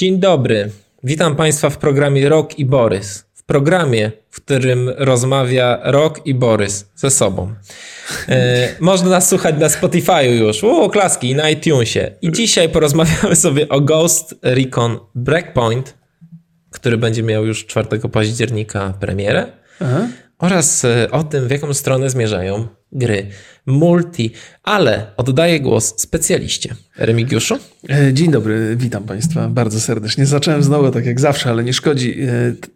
[0.00, 0.70] Dzień dobry.
[1.04, 3.24] Witam Państwa w programie Rok i Borys.
[3.34, 7.54] W programie, w którym rozmawia Rok i Borys ze sobą.
[8.28, 12.10] E, można nas słuchać na Spotify już, o, klaski, na iTunesie.
[12.22, 15.94] I dzisiaj porozmawiamy sobie o Ghost Recon Breakpoint,
[16.70, 19.46] który będzie miał już 4 października premierę.
[19.80, 20.08] Aha.
[20.38, 23.26] Oraz e, o tym, w jaką stronę zmierzają gry
[23.66, 24.30] multi,
[24.62, 26.74] ale oddaję głos specjaliście.
[26.96, 27.54] Remigiuszu?
[27.90, 30.26] E, dzień dobry, witam Państwa bardzo serdecznie.
[30.26, 32.20] Zacząłem znowu tak jak zawsze, ale nie szkodzi.
[32.20, 32.26] E,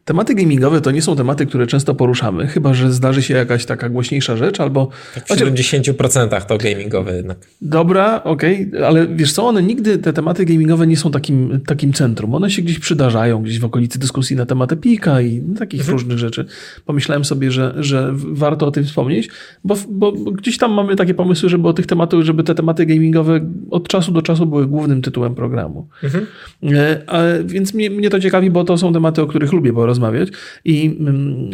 [0.04, 3.88] tematy gamingowe to nie są tematy, które często poruszamy, chyba że zdarzy się jakaś taka
[3.88, 4.88] głośniejsza rzecz albo...
[5.14, 7.38] Tak w 70% to gamingowe jednak.
[7.60, 11.92] Dobra, okej, okay, ale wiesz co, one nigdy, te tematy gamingowe nie są takim, takim
[11.92, 12.34] centrum.
[12.34, 15.98] One się gdzieś przydarzają, gdzieś w okolicy dyskusji na temat Epika i takich mhm.
[15.98, 16.46] różnych rzeczy.
[16.84, 19.28] Pomyślałem sobie, że, że warto o tym wspomnieć,
[19.64, 23.40] bo, bo gdzieś tam mamy takie pomysły, żeby o tych tematach, żeby te tematy gamingowe
[23.70, 25.88] od czasu do czasu były głównym tytułem programu.
[26.02, 26.26] Mhm.
[26.62, 30.28] E, a, więc mnie, mnie to ciekawi, bo to są tematy, o których lubię porozmawiać
[30.64, 31.50] i mm,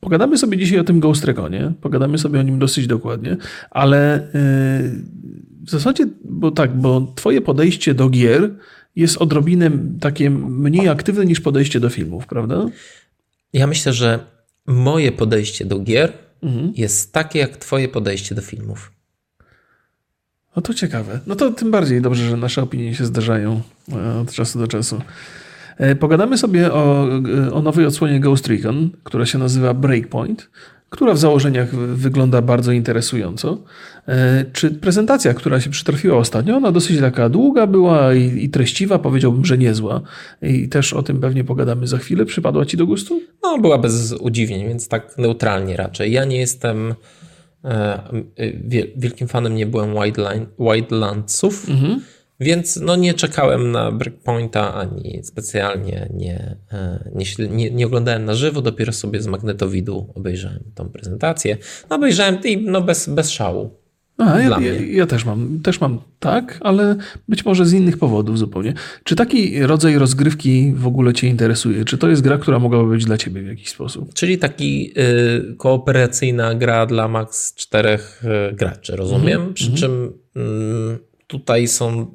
[0.00, 3.36] pogadamy sobie dzisiaj o tym Ghost Reconie, pogadamy sobie o nim dosyć dokładnie,
[3.70, 4.22] ale e,
[5.66, 8.50] w zasadzie, bo tak, bo twoje podejście do gier
[8.96, 9.70] jest odrobinę
[10.00, 12.66] takie mniej aktywne niż podejście do filmów, prawda?
[13.52, 14.18] Ja myślę, że
[14.66, 16.12] moje podejście do gier
[16.44, 16.72] mhm.
[16.76, 18.92] jest takie jak Twoje podejście do filmów.
[20.56, 21.20] No to ciekawe.
[21.26, 23.60] No to tym bardziej dobrze, że nasze opinie się zdarzają
[23.92, 25.00] e, od czasu do czasu.
[25.78, 27.08] E, pogadamy sobie o,
[27.52, 30.50] o nowej odsłonie Ghost Recon, która się nazywa Breakpoint,
[30.94, 33.58] która w założeniach wygląda bardzo interesująco.
[34.08, 38.98] E, czy prezentacja, która się przytrafiła ostatnio, ona dosyć taka długa była i, i, treściwa,
[38.98, 40.00] powiedziałbym, że niezła.
[40.42, 42.24] I też o tym pewnie pogadamy za chwilę.
[42.24, 43.20] Przypadła Ci do gustu?
[43.42, 46.12] No, była bez udziwnień, więc tak neutralnie raczej.
[46.12, 46.94] Ja nie jestem
[47.64, 48.00] e,
[48.96, 49.94] wielkim fanem, nie byłem
[50.58, 51.68] Wildlandsów.
[51.68, 52.00] Mhm.
[52.40, 58.34] Więc no nie czekałem na Breakpointa ani specjalnie nie, e, nie, nie, nie, oglądałem na
[58.34, 61.56] żywo, dopiero sobie z magnetowidu obejrzałem tą prezentację.
[61.90, 63.84] No obejrzałem i no bez, bez szału.
[64.18, 66.96] A, ja, ja, ja, też mam, też mam tak, ale
[67.28, 68.74] być może z innych powodów zupełnie.
[69.04, 71.84] Czy taki rodzaj rozgrywki w ogóle Cię interesuje?
[71.84, 74.14] Czy to jest gra, która mogłaby być dla Ciebie w jakiś sposób?
[74.14, 79.40] Czyli taki y, kooperacyjna gra dla max czterech y, graczy, rozumiem?
[79.40, 79.54] Mm -hmm.
[79.54, 82.06] Przy czym y, tutaj są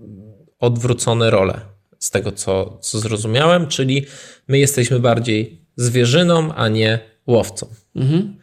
[0.60, 1.60] odwrócone role
[2.00, 4.06] z tego, co, co zrozumiałem, czyli
[4.48, 7.68] my jesteśmy bardziej zwierzyną, a nie łowcą.
[7.96, 8.38] Mhm.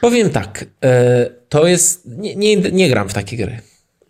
[0.00, 2.06] Powiem tak, e, to jest.
[2.06, 3.60] Nie, nie, nie gram w takie gry.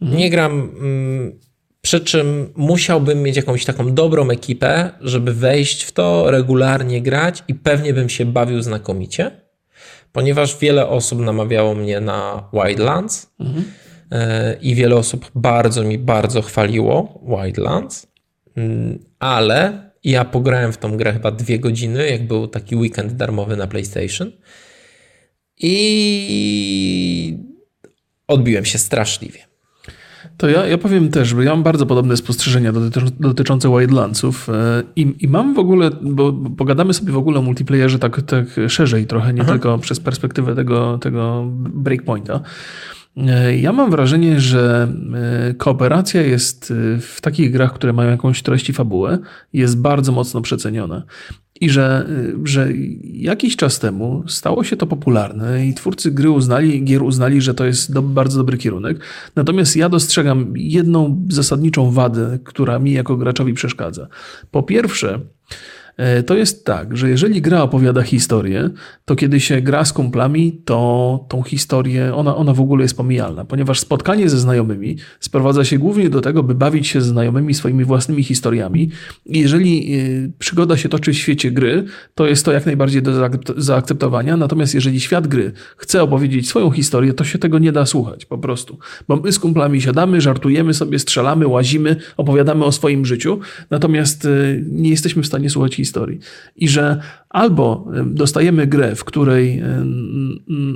[0.02, 0.18] Mhm.
[0.18, 0.52] Nie gram.
[0.52, 1.38] Mm,
[1.80, 7.54] przy czym musiałbym mieć jakąś taką dobrą ekipę, żeby wejść w to, regularnie grać i
[7.54, 9.30] pewnie bym się bawił znakomicie,
[10.12, 13.30] ponieważ wiele osób namawiało mnie na Wildlands.
[13.40, 13.64] Mhm.
[14.12, 18.06] E, i wiele osób bardzo mi bardzo chwaliło Wildlands,
[18.56, 23.56] mm, ale ja pograłem w tą grę chyba dwie godziny, jak był taki weekend darmowy
[23.56, 24.32] na PlayStation
[25.60, 27.38] i
[28.28, 29.48] odbiłem się straszliwie.
[30.36, 32.72] To ja, ja powiem też, bo ja mam bardzo podobne spostrzeżenia
[33.20, 37.98] dotyczące Wildlandsów e, i, i mam w ogóle, bo pogadamy sobie w ogóle o multiplayerze
[37.98, 39.52] tak, tak szerzej trochę, nie Aha.
[39.52, 42.40] tylko przez perspektywę tego, tego breakpointa.
[43.26, 44.88] E, ja mam wrażenie, że
[45.50, 49.18] e, kooperacja jest e, w takich grach, które mają jakąś treść i fabułę,
[49.52, 51.02] jest bardzo mocno przeceniona.
[51.60, 52.08] I że,
[52.44, 52.68] że
[53.02, 57.64] jakiś czas temu stało się to popularne i twórcy gry uznali, gier uznali, że to
[57.64, 59.00] jest do, bardzo dobry kierunek.
[59.36, 64.08] Natomiast ja dostrzegam jedną zasadniczą wadę, która mi jako graczowi przeszkadza.
[64.50, 65.20] Po pierwsze,
[66.26, 68.70] to jest tak, że jeżeli gra opowiada historię,
[69.04, 73.44] to kiedy się gra z kumplami, to tą historię, ona, ona w ogóle jest pomijalna,
[73.44, 77.84] ponieważ spotkanie ze znajomymi sprowadza się głównie do tego, by bawić się ze znajomymi swoimi
[77.84, 78.90] własnymi historiami.
[79.26, 79.98] I jeżeli e,
[80.38, 84.36] przygoda się toczy w świecie gry, to jest to jak najbardziej do zaakceptowania.
[84.36, 88.38] Natomiast jeżeli świat gry chce opowiedzieć swoją historię, to się tego nie da słuchać po
[88.38, 88.78] prostu.
[89.08, 94.28] Bo my z kumplami siadamy, żartujemy sobie, strzelamy, łazimy, opowiadamy o swoim życiu, natomiast e,
[94.62, 96.18] nie jesteśmy w stanie słuchać historii historii.
[96.56, 99.62] I że albo dostajemy grę, w której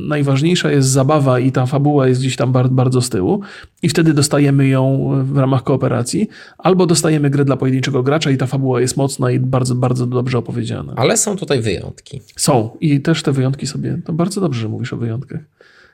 [0.08, 3.40] najważniejsza jest zabawa i ta fabuła jest gdzieś tam bardzo z tyłu,
[3.82, 6.28] i wtedy dostajemy ją w ramach kooperacji,
[6.58, 10.38] albo dostajemy grę dla pojedynczego gracza i ta fabuła jest mocna i bardzo, bardzo dobrze
[10.38, 10.92] opowiedziana.
[10.96, 12.20] Ale są tutaj wyjątki.
[12.36, 13.98] Są i też te wyjątki sobie.
[14.04, 15.40] To bardzo dobrze, że mówisz o wyjątkach.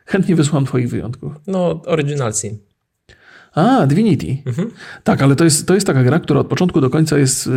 [0.06, 1.32] Chętnie wysłam Twoich wyjątków.
[1.46, 2.58] No, Original Sin.
[3.54, 4.36] A, Divinity.
[4.46, 4.70] Mhm.
[5.04, 7.50] Tak, ale to jest, to jest taka gra, która od początku do końca jest y,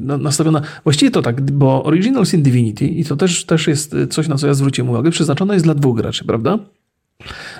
[0.00, 0.62] nastawiona.
[0.84, 4.46] Właściwie to tak, bo Original Sin Divinity, i to też, też jest coś, na co
[4.46, 6.58] ja zwróciłem uwagę, przeznaczona jest dla dwóch graczy, prawda?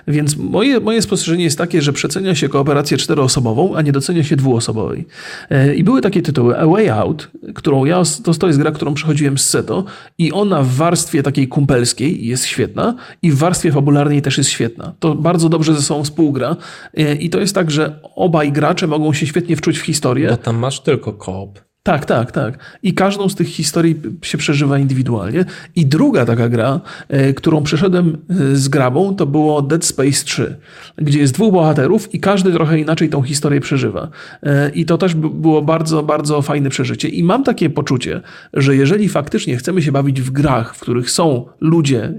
[0.09, 4.37] Więc moje, moje spostrzeżenie jest takie, że przecenia się kooperację czteroosobową, a nie docenia się
[4.37, 5.07] dwuosobowej.
[5.51, 6.59] E, I były takie tytuły.
[6.59, 9.85] A Way Out, którą ja, to, to jest gra, którą przechodziłem z Seto
[10.19, 14.95] i ona w warstwie takiej kumpelskiej jest świetna i w warstwie fabularnej też jest świetna.
[14.99, 16.57] To bardzo dobrze ze sobą współgra
[16.95, 20.29] e, i to jest tak, że obaj gracze mogą się świetnie wczuć w historię.
[20.29, 21.72] Bo tam masz tylko koop.
[21.85, 22.59] Tak, tak, tak.
[22.83, 25.45] I każdą z tych historii się przeżywa indywidualnie.
[25.77, 30.57] I druga taka gra, e, którą przeszedłem e, z grabą, to było Dead Space 3,
[30.99, 34.09] gdzie jest dwóch bohaterów i każdy trochę inaczej tą historię przeżywa.
[34.43, 37.09] E, I to też było bardzo, bardzo fajne przeżycie.
[37.09, 38.21] I mam takie poczucie,
[38.55, 42.15] że jeżeli faktycznie chcemy się bawić w grach, w których są ludzie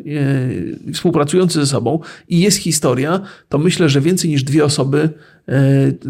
[0.94, 2.00] współpracujący ze sobą
[2.30, 3.20] i jest historia,
[3.50, 5.10] to myślę, że więcej niż dwie osoby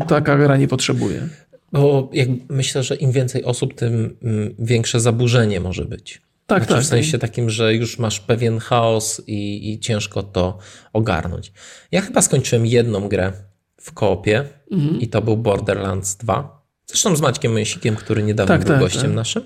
[0.08, 1.30] taka gra nie potrzebuje.
[1.74, 6.22] Bo jak myślę, że im więcej osób, tym mm, większe zaburzenie może być.
[6.48, 6.84] Tak, znaczy, tak.
[6.84, 10.58] W sensie takim, że już masz pewien chaos i, i ciężko to
[10.94, 11.52] ogarnąć.
[11.92, 13.34] Ja chyba skończyłem jedną grę
[13.82, 15.00] w koopie mhm.
[15.02, 16.64] i to był Borderlands 2.
[16.86, 19.16] Zresztą z Maćkiem Mysikiem, który niedawno tak, był tak, gościem tak.
[19.16, 19.44] naszym.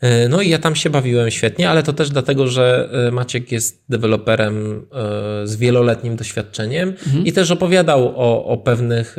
[0.00, 3.52] E, no i ja tam się bawiłem świetnie, ale to też dlatego, że e, Maciek
[3.52, 7.26] jest deweloperem e, z wieloletnim doświadczeniem mhm.
[7.26, 9.16] i też opowiadał o, o pewnych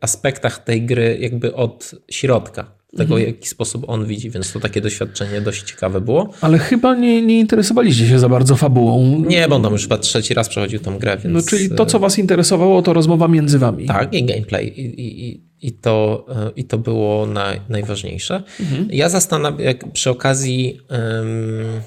[0.00, 3.22] aspektach tej gry jakby od środka tego, mhm.
[3.22, 6.30] w jaki sposób on widzi, więc to takie doświadczenie dość ciekawe było.
[6.40, 9.24] Ale chyba nie, nie interesowaliście się za bardzo fabułą.
[9.26, 11.34] Nie, bo on tam już chyba trzeci raz przechodził tą grę, więc...
[11.34, 13.86] No, czyli to, co was interesowało, to rozmowa między wami.
[13.86, 14.66] Tak, i gameplay.
[14.66, 18.42] I, i, i, to, i to było naj, najważniejsze.
[18.60, 18.88] Mhm.
[18.90, 20.78] Ja zastanawiam, jak przy okazji...
[20.90, 21.82] Um,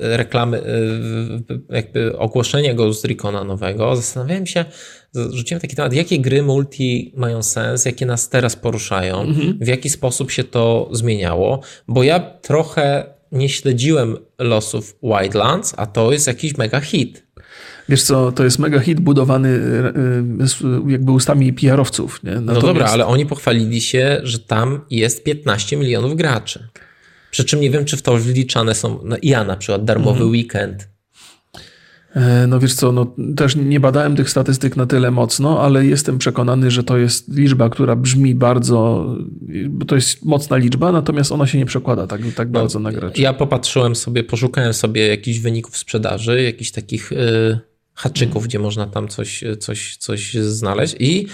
[0.00, 0.62] reklamy,
[1.70, 4.64] jakby ogłoszenia Ghost Recona nowego, zastanawiałem się,
[5.14, 9.58] rzuciłem taki temat, jakie gry multi mają sens, jakie nas teraz poruszają, mhm.
[9.60, 16.12] w jaki sposób się to zmieniało, bo ja trochę nie śledziłem losów Wildlands, a to
[16.12, 17.26] jest jakiś mega hit.
[17.88, 19.48] Wiesz co, to jest mega hit budowany
[20.88, 22.22] e, jakby ustami PR-owców.
[22.22, 22.30] Nie?
[22.30, 22.62] Natomiast...
[22.62, 26.68] No dobra, ale oni pochwalili się, że tam jest 15 milionów graczy.
[27.30, 30.30] Przy czym nie wiem, czy w to wliczane są, no ja na przykład, darmowy mhm.
[30.30, 30.88] weekend.
[32.14, 36.18] E, no wiesz co, no też nie badałem tych statystyk na tyle mocno, ale jestem
[36.18, 39.06] przekonany, że to jest liczba, która brzmi bardzo,
[39.68, 42.92] bo to jest mocna liczba, natomiast ona się nie przekłada tak, tak no, bardzo na
[42.92, 43.22] graczy.
[43.22, 47.58] Ja popatrzyłem sobie, poszukałem sobie jakichś wyników sprzedaży, jakichś takich yy,
[47.94, 48.48] haczyków, hmm.
[48.48, 51.26] gdzie można tam coś, coś, coś znaleźć i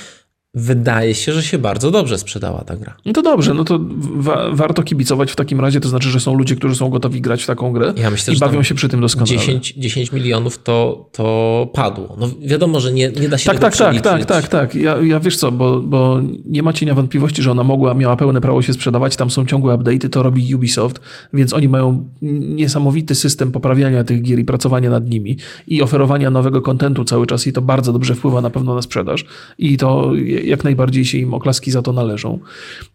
[0.57, 2.97] wydaje się, że się bardzo dobrze sprzedała ta gra.
[3.05, 3.81] No to dobrze, no to
[4.17, 7.43] wa warto kibicować w takim razie, to znaczy, że są ludzie, którzy są gotowi grać
[7.43, 9.39] w taką grę ja myślę, i bawią się przy tym doskonale.
[9.39, 12.17] 10, 10 milionów to, to padło.
[12.21, 14.75] No wiadomo, że nie, nie da się tak, tego tak, tak, tak, tak, tak.
[14.75, 18.41] Ja, ja wiesz co, bo, bo nie ma cienia wątpliwości, że ona mogła, miała pełne
[18.41, 21.01] prawo się sprzedawać, tam są ciągłe update'y, to robi Ubisoft,
[21.33, 25.37] więc oni mają niesamowity system poprawiania tych gier i pracowania nad nimi
[25.67, 29.25] i oferowania nowego kontentu cały czas i to bardzo dobrze wpływa na pewno na sprzedaż
[29.59, 30.13] i to
[30.47, 32.39] jak najbardziej się im oklaski za to należą.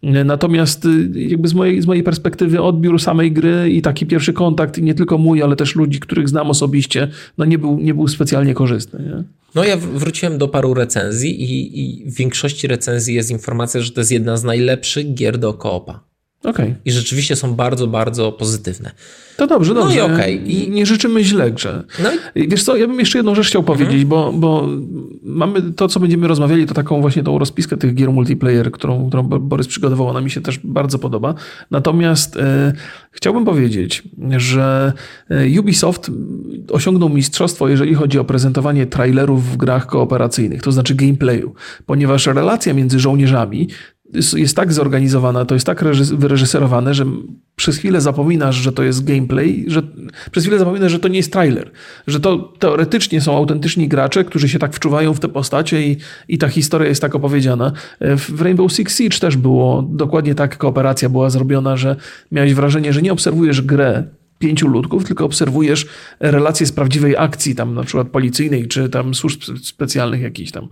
[0.02, 4.78] Natomiast y, jakby z mojej, z mojej perspektywy odbiór samej gry i taki pierwszy kontakt,
[4.78, 7.08] nie tylko mój, ale też ludzi, których znam osobiście,
[7.38, 9.00] no nie był, nie był specjalnie korzystny.
[9.00, 9.24] Nie?
[9.54, 14.00] No ja wróciłem do paru recenzji i, i w większości recenzji jest informacja, że to
[14.00, 16.11] jest jedna z najlepszych gier do koopa.
[16.44, 16.74] Okay.
[16.84, 18.90] I rzeczywiście są bardzo, bardzo pozytywne.
[19.36, 19.96] To dobrze, dobrze.
[19.96, 20.32] No i okay.
[20.32, 21.84] I nie życzymy źle grze.
[22.02, 22.48] No i...
[22.48, 24.08] Wiesz co, ja bym jeszcze jedną rzecz chciał powiedzieć, mhm.
[24.08, 24.68] bo, bo
[25.22, 29.22] mamy to, co będziemy rozmawiali, to taką właśnie tą rozpiskę tych gier multiplayer, którą, którą
[29.22, 31.34] Borys przygotował, ona mi się też bardzo podoba.
[31.70, 32.72] Natomiast e,
[33.10, 34.02] chciałbym powiedzieć,
[34.36, 34.92] że
[35.30, 36.10] e, Ubisoft
[36.70, 41.54] osiągnął mistrzostwo, jeżeli chodzi o prezentowanie trailerów w grach kooperacyjnych, to znaczy gameplayu,
[41.86, 43.68] ponieważ relacja między żołnierzami
[44.36, 47.04] jest tak zorganizowana, to jest tak wyreżyserowane, że
[47.56, 49.82] przez chwilę zapominasz, że to jest gameplay, że
[50.30, 51.70] przez chwilę zapominasz, że to nie jest trailer,
[52.06, 55.96] że to teoretycznie są autentyczni gracze, którzy się tak wczuwają w te postacie i,
[56.28, 57.72] i ta historia jest tak opowiedziana.
[58.00, 61.96] W Rainbow Six Siege też było dokładnie tak, kooperacja była zrobiona, że
[62.32, 64.04] miałeś wrażenie, że nie obserwujesz grę
[64.42, 65.86] pięciu ludków, tylko obserwujesz
[66.20, 70.68] relacje z prawdziwej akcji, tam na przykład policyjnej, czy tam służb specjalnych jakichś tam.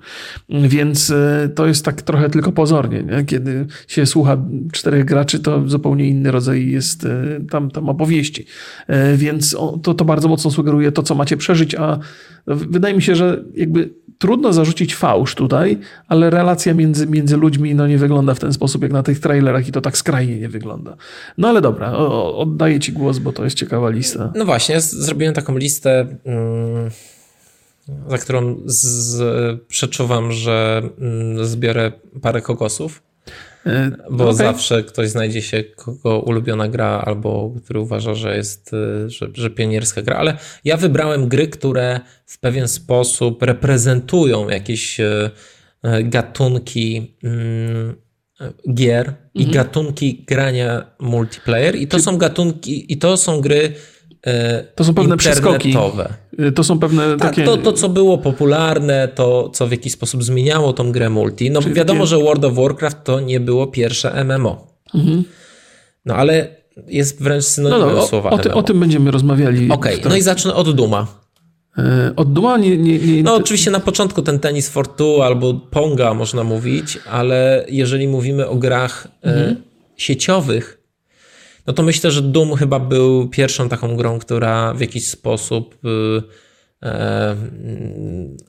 [0.48, 3.24] Więc e, to jest tak trochę tylko pozornie, nie?
[3.24, 4.36] kiedy się słucha
[4.72, 8.46] czterech graczy, to zupełnie inny rodzaj jest e, tam, tam opowieści.
[8.86, 11.98] E, więc to, to bardzo mocno sugeruje to, co macie przeżyć, a
[12.46, 17.86] wydaje mi się, że jakby trudno zarzucić fałsz tutaj, ale relacja między, między ludźmi no,
[17.86, 20.96] nie wygląda w ten sposób, jak na tych trailerach i to tak skrajnie nie wygląda.
[21.38, 24.32] No ale dobra, oddaję ci głos, bo to jest ciekawa lista.
[24.34, 26.90] No właśnie, zrobiłem taką listę, mm,
[28.08, 28.56] za którą
[29.68, 33.02] przeczuwam, że mm, zbiorę parę kokosów.
[33.66, 34.34] E, Bo okay.
[34.34, 39.50] zawsze ktoś znajdzie się, kogo ulubiona gra, albo który uważa, że jest, e, że, że
[39.50, 40.16] pionierska gra.
[40.16, 45.30] Ale ja wybrałem gry, które w pewien sposób reprezentują jakieś e,
[46.04, 47.96] gatunki mm,
[48.74, 49.54] gier i mhm.
[49.54, 51.76] gatunki grania multiplayer.
[51.76, 52.02] I to Czy...
[52.02, 53.72] są gatunki, i to są gry
[54.74, 55.74] to są pewne przeskoki.
[56.38, 57.44] E, to są pewne tak, takie...
[57.44, 61.50] To, to, co było popularne, to, co w jakiś sposób zmieniało tą grę multi.
[61.50, 64.66] No Czyli wiadomo, że World of Warcraft to nie było pierwsze MMO.
[64.94, 65.24] Mhm.
[66.04, 66.48] No ale
[66.88, 69.70] jest wręcz synonimem no, no, słowa o, ty, o, tym będziemy rozmawiali.
[69.70, 71.06] Okej, okay, no i zacznę od Duma.
[71.78, 73.22] E, od Duma nie, nie, nie...
[73.22, 78.56] No oczywiście na początku ten tenis Fortu albo Ponga można mówić, ale jeżeli mówimy o
[78.56, 79.56] grach mhm.
[79.96, 80.79] sieciowych,
[81.70, 86.22] no to myślę, że Doom chyba był pierwszą taką grą, która w jakiś sposób y,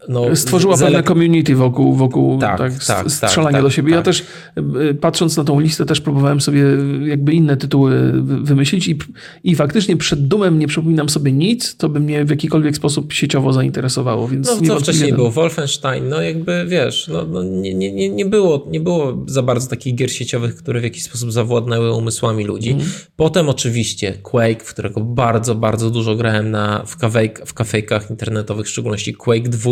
[0.09, 3.91] no, Stworzyła pewne community wokół, wokół tak, tak, tak strzelania tak, do siebie.
[3.91, 4.05] Ja tak.
[4.05, 4.23] też
[4.55, 6.63] e, patrząc na tą listę też próbowałem sobie
[7.05, 8.99] jakby inne tytuły wymyślić i,
[9.43, 13.53] i faktycznie przed Dumem nie przypominam sobie nic, to by mnie w jakikolwiek sposób sieciowo
[13.53, 14.27] zainteresowało.
[14.27, 15.31] Więc no co wcześniej było?
[15.31, 19.95] Wolfenstein, no jakby wiesz, no, no nie, nie, nie, było, nie było za bardzo takich
[19.95, 22.71] gier sieciowych, które w jakiś sposób zawładnęły umysłami ludzi.
[22.71, 22.85] Mm.
[23.15, 28.65] Potem oczywiście Quake, w którego bardzo, bardzo dużo grałem na, w, kafejk, w kafejkach internetowych,
[28.65, 29.71] w szczególności Quake 2.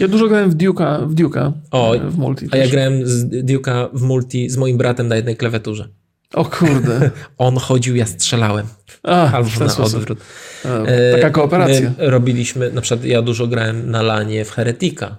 [0.00, 2.46] Ja dużo grałem w Duke'a, w, Duke'a, o, e, w multi.
[2.46, 2.60] A też.
[2.60, 5.88] ja grałem z Duke'a w multi z moim bratem na jednej klawiaturze.
[6.34, 7.10] O kurde.
[7.38, 8.66] On chodził, ja strzelałem.
[9.02, 9.98] A, Albo na sposób.
[9.98, 10.18] odwrót.
[10.64, 11.92] A, e, taka kooperacja.
[11.98, 15.16] My robiliśmy, na przykład ja dużo grałem na lanie w Heretika.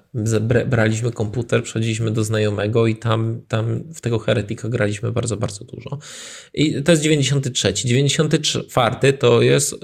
[0.68, 5.98] Braliśmy komputer, przechodziliśmy do znajomego i tam, tam w tego Heretika graliśmy bardzo, bardzo dużo.
[6.54, 7.74] I to jest 93.
[7.74, 9.78] 94 to jest e,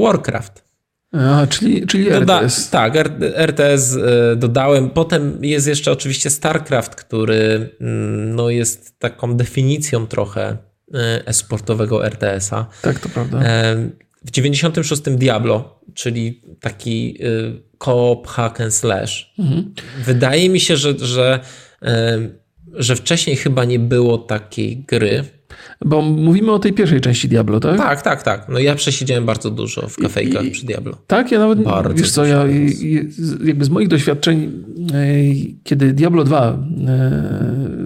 [0.00, 0.69] Warcraft.
[1.12, 2.70] A, czyli, czyli Doda RTS.
[2.70, 2.96] Tak,
[3.34, 4.90] RTS e, dodałem.
[4.90, 10.56] Potem jest jeszcze oczywiście StarCraft, który mm, no, jest taką definicją trochę
[10.94, 12.66] e, esportowego RTS-a.
[12.82, 13.42] Tak, to prawda.
[14.24, 17.18] W 96 Diablo, czyli taki
[17.78, 19.34] koop hack and slash.
[19.38, 19.74] Mhm.
[20.04, 21.40] Wydaje mi się, że, że,
[22.74, 25.24] że wcześniej chyba nie było takiej gry.
[25.84, 27.76] Bo mówimy o tej pierwszej części Diablo, tak?
[27.76, 28.46] Tak, tak, tak.
[28.48, 30.96] No ja przesiedziałem bardzo dużo w kafejkach I, przy Diablo.
[31.06, 32.44] Tak, ja nawet, bardzo wiesz co, ja
[33.44, 35.06] jakby z moich doświadczeń, e,
[35.64, 36.56] kiedy Diablo 2 e,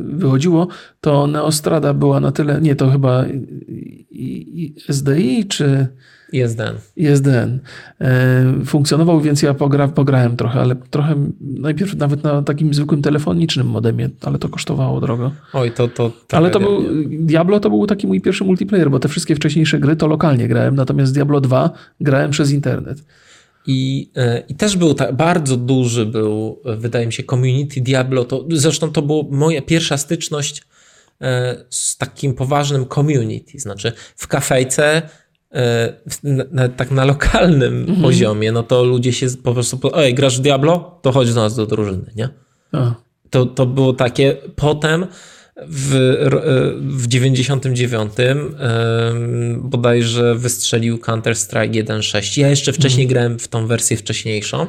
[0.08, 0.68] wychodziło,
[1.00, 3.24] to Neostrada była na tyle, nie, to chyba
[4.88, 5.88] SDI, czy...
[6.34, 6.78] ISDN.
[6.96, 7.58] ISDN.
[8.00, 13.66] E, funkcjonował, więc ja pogra, pograłem trochę, ale trochę najpierw nawet na takim zwykłym telefonicznym
[13.66, 15.32] modemie, ale to kosztowało drogo.
[15.52, 15.88] Oj, to...
[15.88, 19.78] to ale to był, Diablo to był taki mój pierwszy multiplayer, bo te wszystkie wcześniejsze
[19.78, 23.04] gry to lokalnie grałem, natomiast Diablo 2 grałem przez internet.
[23.66, 28.24] I, e, I też był tak, bardzo duży był, wydaje mi się, community Diablo.
[28.24, 30.62] To, zresztą to była moja pierwsza styczność
[31.20, 33.58] e, z takim poważnym community.
[33.58, 35.02] Znaczy w kafejce
[35.54, 38.02] E, tak na lokalnym mhm.
[38.02, 40.99] poziomie, no to ludzie się po prostu, ej, grasz w Diablo?
[41.02, 42.28] To chodź do nas do drużyny, nie?
[43.30, 45.06] To, to było takie, potem
[45.68, 46.30] w, e,
[46.80, 48.12] w 99
[49.58, 52.40] bodajże wystrzelił Counter-Strike 1.6.
[52.40, 53.14] Ja jeszcze wcześniej mhm.
[53.14, 54.66] grałem w tą wersję wcześniejszą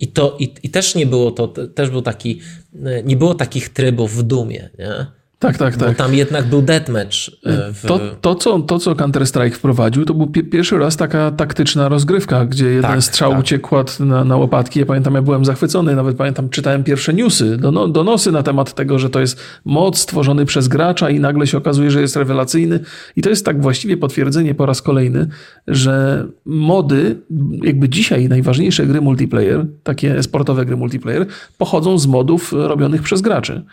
[0.00, 2.40] i to i, i też nie było to, też był taki,
[2.84, 5.06] e, nie było takich trybów w Dumie, nie?
[5.38, 5.88] Tak, tak, tak.
[5.88, 7.16] Bo tam jednak był deathmatch.
[7.44, 7.82] E, w...
[7.86, 12.66] To, to, co, to, co Counter-Strike wprowadził, to był pierwszy raz taka taktyczna rozgrywka, gdzie
[12.66, 13.40] jeden tak, strzał tak.
[13.40, 14.80] uciekł na, na łopatki.
[14.80, 18.98] Ja pamiętam, ja byłem zachwycony, nawet pamiętam, czytałem pierwsze newsy, dono, donosy na temat tego,
[18.98, 22.80] że to jest mod stworzony przez gracza i nagle się okazuje, że jest rewelacyjny.
[23.16, 25.28] I to jest tak właściwie potwierdzenie po raz kolejny,
[25.68, 27.16] że mody,
[27.62, 31.26] jakby dzisiaj najważniejsze gry multiplayer, takie sportowe gry multiplayer,
[31.58, 33.64] pochodzą z modów robionych przez graczy.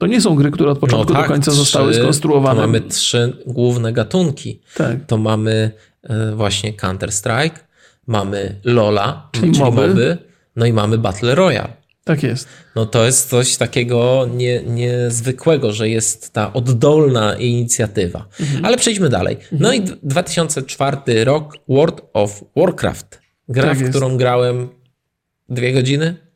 [0.00, 2.60] To nie są gry, które od początku no tak, do końca zostały trzy, skonstruowane.
[2.60, 4.60] To mamy trzy główne gatunki.
[4.74, 4.96] Tak.
[5.06, 5.70] To mamy
[6.02, 7.58] e, właśnie Counter-Strike,
[8.06, 9.88] mamy Lola, czyli, czyli moby.
[9.88, 10.18] moby,
[10.56, 11.72] no i mamy Battle Royale.
[12.04, 12.48] Tak jest.
[12.76, 18.26] No to jest coś takiego nie, niezwykłego, że jest ta oddolna inicjatywa.
[18.40, 18.64] Mhm.
[18.64, 19.36] Ale przejdźmy dalej.
[19.52, 19.98] No mhm.
[20.02, 23.20] i 2004 rok World of Warcraft.
[23.48, 24.68] Gra, tak w którą grałem
[25.48, 26.29] dwie godziny,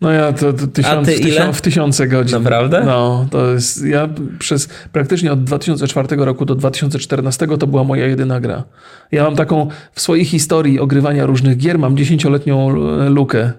[0.00, 2.38] no ja to, to tysiąc, tysiąc, w tysiące godzin.
[2.38, 2.82] Naprawdę?
[2.84, 8.40] No, to jest, ja przez praktycznie od 2004 roku do 2014 to była moja jedyna
[8.40, 8.64] gra.
[9.12, 12.70] Ja mam taką, w swojej historii ogrywania różnych gier mam dziesięcioletnią
[13.08, 13.52] lukę.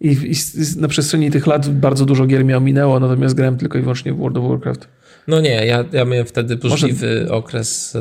[0.00, 0.34] I, I,
[0.80, 4.16] na przestrzeni tych lat bardzo dużo gier mi ominęło, natomiast grałem tylko i wyłącznie w
[4.16, 4.88] World of Warcraft.
[5.28, 7.34] No nie, ja, ja miałem wtedy burzliwy Może...
[7.34, 7.96] okres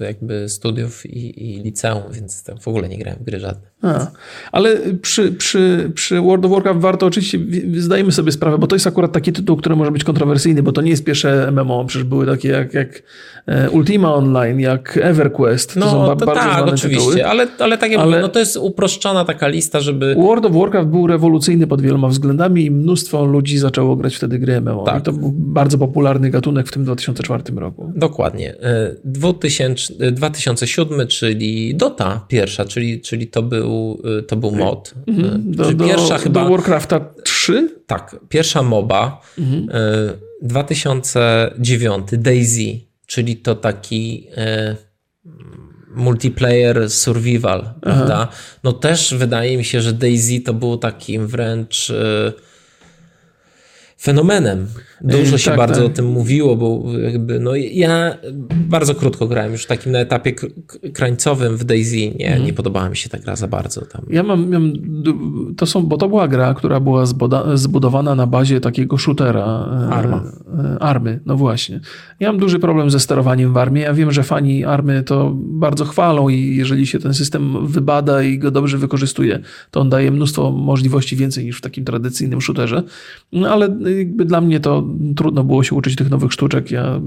[0.00, 3.71] e, jakby studiów i, i liceum, więc w ogóle nie grałem w gry żadne.
[3.82, 4.06] A,
[4.52, 7.38] ale przy, przy, przy World of Warcraft warto oczywiście,
[7.76, 10.82] zdajemy sobie sprawę, bo to jest akurat taki tytuł, który może być kontrowersyjny, bo to
[10.82, 13.02] nie jest pierwsze MMO, przecież były takie jak, jak
[13.46, 17.26] e, Ultima Online, jak EverQuest, to no, są to bardzo tak, znane oczywiście, tytuły.
[17.26, 20.14] ale, ale tak jak Ale- mówię, no to jest uproszczona taka lista, żeby...
[20.14, 24.60] World of Warcraft był rewolucyjny pod wieloma względami i mnóstwo ludzi zaczęło grać wtedy gry
[24.60, 24.84] MMO.
[24.84, 25.00] Tak.
[25.00, 27.92] I to był bardzo popularny gatunek w tym 2004 roku.
[27.96, 28.54] Dokładnie.
[28.60, 33.71] E, 2000, e, 2007, czyli Dota pierwsza, czyli, czyli to, był,
[34.18, 34.94] e, to był mod.
[35.38, 36.44] Do, czyli do, pierwsza chyba...
[36.44, 37.76] do Warcrafta 3?
[37.86, 40.12] Tak, pierwsza MOBA, e,
[40.42, 42.58] 2009, DayZ,
[43.06, 44.76] czyli to taki e,
[45.94, 48.28] multiplayer survival, prawda?
[48.64, 52.32] No też wydaje mi się, że DayZ to był takim wręcz e,
[54.02, 54.66] fenomenem.
[55.00, 55.90] Dużo się tak, bardzo tak.
[55.90, 58.16] o tym mówiło, bo jakby, no ja
[58.52, 60.32] bardzo krótko grałem już takim na etapie
[60.94, 61.92] krańcowym w DayZ.
[61.92, 64.06] Nie, nie podobała mi się ta gra za bardzo tam.
[64.10, 64.72] Ja mam, mam,
[65.56, 67.04] to są, bo to była gra, która była
[67.54, 69.68] zbudowana na bazie takiego shootera.
[69.90, 70.22] e, Arma.
[70.58, 71.80] e, Army, no właśnie.
[72.20, 73.82] Ja mam duży problem ze sterowaniem w armii.
[73.82, 78.38] Ja wiem, że fani army to bardzo chwalą i jeżeli się ten system wybada i
[78.38, 79.40] go dobrze wykorzystuje,
[79.70, 82.82] to on daje mnóstwo możliwości więcej niż w takim tradycyjnym shooterze.
[83.32, 83.68] No ale
[83.98, 86.70] jakby dla mnie to trudno było się uczyć tych nowych sztuczek.
[86.70, 87.00] Ja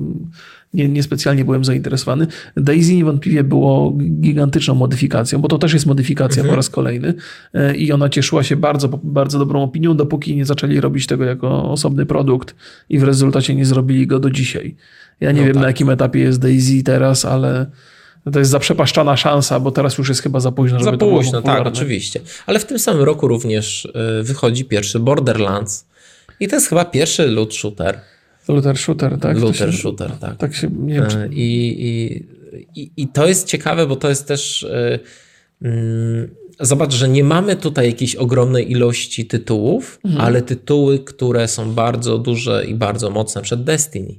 [0.74, 2.28] nie, niespecjalnie byłem zainteresowany.
[2.58, 7.14] Daisy niewątpliwie było gigantyczną modyfikacją, bo to też jest modyfikacja po raz kolejny
[7.54, 11.72] E, i ona cieszyła się bardzo, bardzo dobrą opinią, dopóki nie zaczęli robić tego jako
[11.72, 12.56] osobny produkt
[12.90, 14.76] i w rezultacie nie zrobili go do dzisiaj.
[15.20, 15.62] Ja nie No wiem tak.
[15.62, 17.66] na jakim etapie jest Daisy teraz, ale
[18.34, 21.68] to jest zaprzepaszczana szansa, bo teraz już jest chyba za późno, żeby Za późno, tak,
[21.68, 22.20] oczywiście.
[22.46, 25.88] Ale w tym samym roku również y, wychodzi pierwszy Borderlands.
[26.40, 28.00] I to jest chyba pierwszy loot shooter.
[28.48, 29.38] Looter shooter, tak?
[29.38, 30.38] Looter się, shooter, tak.
[30.38, 32.26] tak się, nie wiem, czy, Y, I,
[32.76, 34.64] i, i, to jest ciekawe, bo to jest też.
[34.64, 35.00] y,
[35.62, 40.22] mm, Zobacz, że nie mamy tutaj jakiejś ogromnej ilości tytułów, Mhm.
[40.26, 44.16] ale tytuły, które są bardzo duże i bardzo mocne przed Destiny.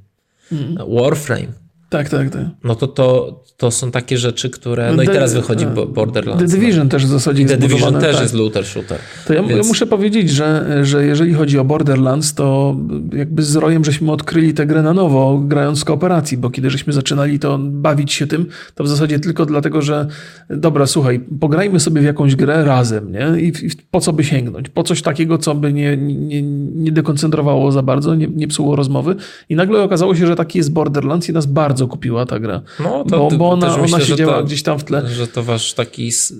[0.53, 0.91] Mhm.
[0.95, 1.66] Warframe.
[1.88, 2.47] Tak, tak, tak.
[2.64, 4.93] No to, to to są takie rzeczy, które.
[4.97, 6.52] No i teraz wychodzi Bo- Borderlands.
[6.52, 7.49] The Division też w zasadzie no.
[7.49, 8.23] The Division też tak.
[8.23, 8.99] jest looter shooter.
[9.26, 12.76] To ja, ja Więc- muszę powiedzieć, że, że jeżeli chodzi o Borderlands, to
[13.12, 16.93] jakby z Rojem żeśmy odkryli tę grę na nowo, grając w kooperacji, bo kiedy żeśmy
[16.93, 20.07] zaczynali to bawić się tym, to w zasadzie tylko dlatego, że
[20.50, 23.41] dobra, słuchaj, pograjmy sobie w jakąś grę razem, nie?
[23.41, 24.69] I, i po co by sięgnąć?
[24.69, 26.43] Po coś takiego, co by nie, nie,
[26.75, 29.17] nie dekoncentrowało za bardzo, nie, nie psuło rozmowy.
[29.49, 32.62] I nagle okazało się, że taki jest Borderlands i nas bardzo kupiła ta gra.
[32.80, 35.08] No, to, bo, bo ona, myślę, ona że siedziała to- gdzieś tam w tle.
[35.08, 36.34] Że to wasz taki s-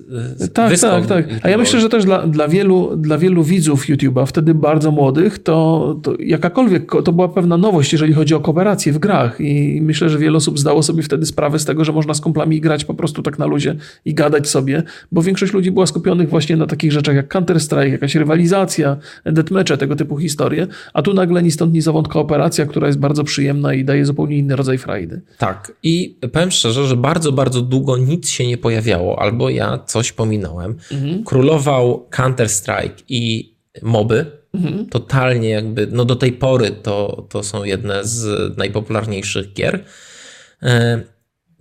[0.53, 1.25] Tak, tak, tak.
[1.43, 5.39] A ja myślę, że też dla, dla, wielu, dla wielu widzów YouTube'a, wtedy bardzo młodych,
[5.39, 9.79] to, to jakakolwiek, ko- to była pewna nowość, jeżeli chodzi o kooperację w grach i
[9.81, 12.85] myślę, że wiele osób zdało sobie wtedy sprawę z tego, że można z kumplami grać
[12.85, 16.67] po prostu tak na luzie i gadać sobie, bo większość ludzi była skupionych właśnie na
[16.67, 21.73] takich rzeczach jak Counter-Strike, jakaś rywalizacja, deathmatche, tego typu historie, a tu nagle ni stąd
[21.73, 25.21] ni zowąd kooperacja, która jest bardzo przyjemna i daje zupełnie inny rodzaj frajdy.
[25.37, 25.71] Tak.
[25.83, 30.77] I powiem szczerze, że bardzo, bardzo długo nic się nie pojawiało, albo ja coś pominąłem.
[30.91, 31.23] Mhm.
[31.23, 34.25] Królował Counter-Strike i moby.
[34.53, 34.85] Mhm.
[34.89, 39.83] Totalnie jakby, no do tej pory to, to są jedne z najpopularniejszych gier.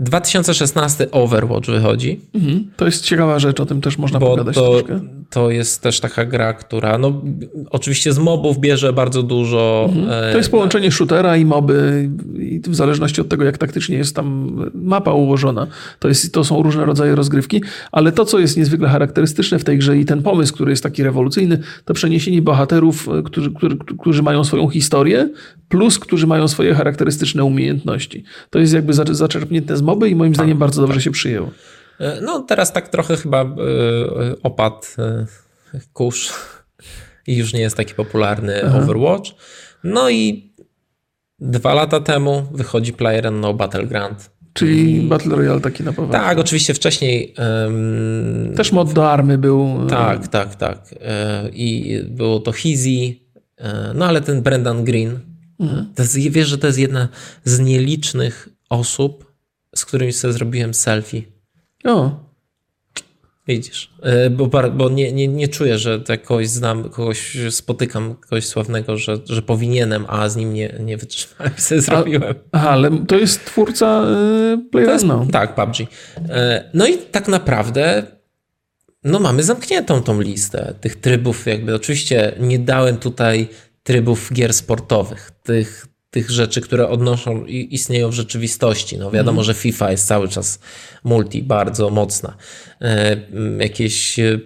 [0.00, 2.70] E, 2016 Overwatch wychodzi, Mhm.
[2.76, 5.00] To jest ciekawa rzecz, o tym też można bo pogadać to, troszkę.
[5.30, 7.22] to jest też taka gra, która no,
[7.70, 9.90] oczywiście z mobów bierze bardzo dużo.
[10.10, 14.16] e, To jest połączenie shootera i moby i w zależności od tego, jak taktycznie jest
[14.16, 15.66] tam mapa ułożona,
[15.98, 19.78] to, jest, to są różne rodzaje rozgrywki, ale to, co jest niezwykle charakterystyczne w tej
[19.78, 24.22] grze i ten pomysł, który jest taki rewolucyjny, to przeniesienie bohaterów, e, którzy, którzy, którzy
[24.22, 25.28] mają swoją historię,
[25.68, 28.24] plus którzy mają swoje charakterystyczne umiejętności.
[28.50, 31.50] To jest jakby zac- zaczerpnięte z moby i moim zdaniem bardzo dobrze się przyjęło.
[32.00, 33.46] E, No, teraz tak trochę chyba e,
[34.42, 35.26] opadł e,
[35.92, 36.32] kurz
[37.26, 39.30] i już nie jest taki popularny Overwatch.
[39.84, 40.52] No i
[41.38, 44.30] dwa lata temu wychodzi PlayerUnknown Battleground.
[44.52, 46.20] Czyli Battle Royale taki na poważnie.
[46.20, 47.34] Tak, oczywiście wcześniej.
[48.56, 49.86] Też mod do army był.
[49.88, 50.94] tak, tak, tak.
[51.52, 53.14] I było to Hizy,
[53.58, 55.18] e, no ale ten Brendan Green.
[55.60, 55.86] Mhm.
[55.94, 57.08] To jest, wiesz, że to jest jedna
[57.44, 59.25] z nielicznych osób,
[59.74, 61.22] z którymi sobie zrobiłem selfie.
[61.84, 62.26] O,
[63.48, 68.96] Widzisz, E, bo, bo nie, nie, nie czuję, że kogoś znam, kogoś spotykam, kogoś sławnego,
[68.96, 72.34] że, że powinienem, a z nim nie, nie wytrzymałem sobie zrobiłem.
[72.52, 75.76] aha, ale to jest twórca y, jest, tak, PUBG.
[76.28, 78.02] E, No i tak naprawdę
[79.04, 83.48] no mamy zamkniętą tą listę tych trybów, jakby oczywiście nie dałem tutaj
[83.82, 88.98] trybów gier sportowych, tych tych rzeczy, które odnoszą i istnieją w rzeczywistości.
[88.98, 90.58] No wiadomo, że FIFA jest cały czas
[91.04, 92.36] multi, bardzo mocna.
[92.80, 93.16] E,
[93.58, 94.38] jakieś e,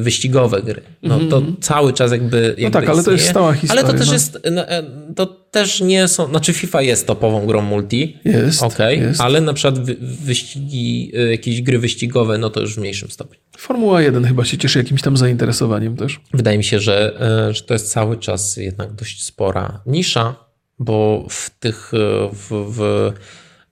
[0.00, 0.82] wyścigowe gry.
[1.02, 3.16] No to cały czas jakby, jakby No tak, ale to istnieje.
[3.16, 3.82] jest stała historia.
[3.82, 4.12] Ale to też no.
[4.12, 4.82] jest, no, e,
[5.16, 8.16] to też nie są, znaczy FIFA jest topową grą multi.
[8.24, 9.20] Jest, Okej, jest.
[9.20, 13.40] ale na przykład wy, wyścigi, e, jakieś gry wyścigowe, no to już w mniejszym stopniu.
[13.58, 16.20] Formuła 1 chyba się cieszy jakimś tam zainteresowaniem też.
[16.34, 17.18] Wydaje mi się, że,
[17.50, 20.47] że to jest cały czas jednak dość spora nisza,
[20.78, 23.12] bo w tych e, w, w,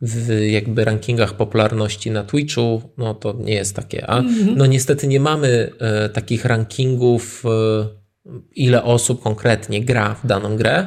[0.01, 4.11] w jakby rankingach popularności na Twitchu, no to nie jest takie.
[4.11, 4.23] A
[4.57, 7.49] no niestety nie mamy e, takich rankingów, e,
[8.55, 10.87] ile osób konkretnie gra w daną grę,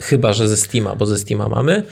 [0.00, 1.82] chyba że ze Steama, bo ze Steama mamy,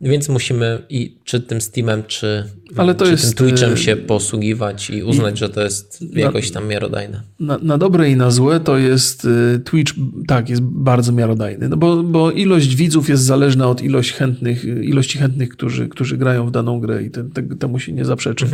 [0.00, 2.44] więc musimy i czy tym Steamem, czy,
[2.76, 6.50] Ale to czy jest, tym Twitchem e, się posługiwać i uznać, że to jest jakoś
[6.50, 7.22] tam miarodajne.
[7.40, 9.92] Na, na dobre i na złe to jest y, Twitch,
[10.26, 14.84] tak, jest bardzo miarodajny, no bo, bo ilość widzów jest zależna od ilość chętnych, y,
[14.84, 18.46] ilości chętnych, którzy, którzy grają w daną grę i te, te, temu się nie zaprzeczy.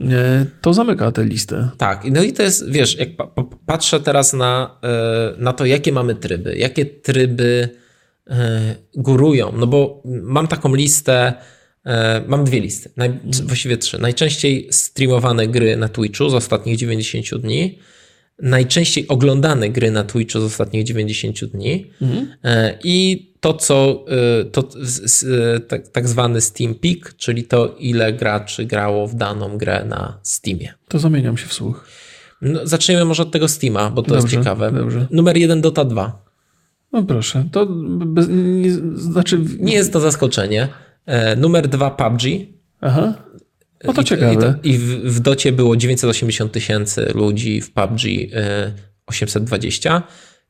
[0.00, 1.68] E, To zamyka tę listę.
[1.78, 5.64] Tak, no i to jest, wiesz, jak pa- pa- patrzę teraz na, e, na to,
[5.66, 7.68] jakie mamy tryby, jakie tryby
[8.94, 11.34] górują, no bo mam taką listę,
[11.84, 13.10] e, mam dwie listy, naj,
[13.44, 13.98] właściwie trzy.
[13.98, 17.78] Najczęściej streamowane gry na Twitchu z ostatnich 90 dni,
[18.42, 21.90] najczęściej oglądane gry na Twitchu z ostatnich 90 dni
[22.44, 24.04] e, i to, co
[24.40, 24.68] e, to
[25.68, 30.74] tak, tak zwany Steam Peak, czyli to, ile graczy grało w daną grę na Steamie.
[30.88, 31.84] To zamieniam się w słuch.
[32.42, 34.72] No, zacznijmy może od tego Steama, bo to Dobrze, jest ciekawe.
[34.72, 35.06] dobrze.
[35.10, 36.25] Numer jeden Dota 2.
[36.92, 37.66] No proszę, to
[38.06, 39.40] bez, nie, znaczy...
[39.58, 40.68] Nie jest to zaskoczenie.
[41.06, 42.22] E, numer dwa PUBG.
[42.80, 43.14] Aha,
[43.84, 44.58] no to I, ciekawe.
[44.62, 48.00] I, I w, w Docie było 980 tysięcy ludzi, w PUBG
[48.32, 48.72] e,
[49.06, 50.02] 820.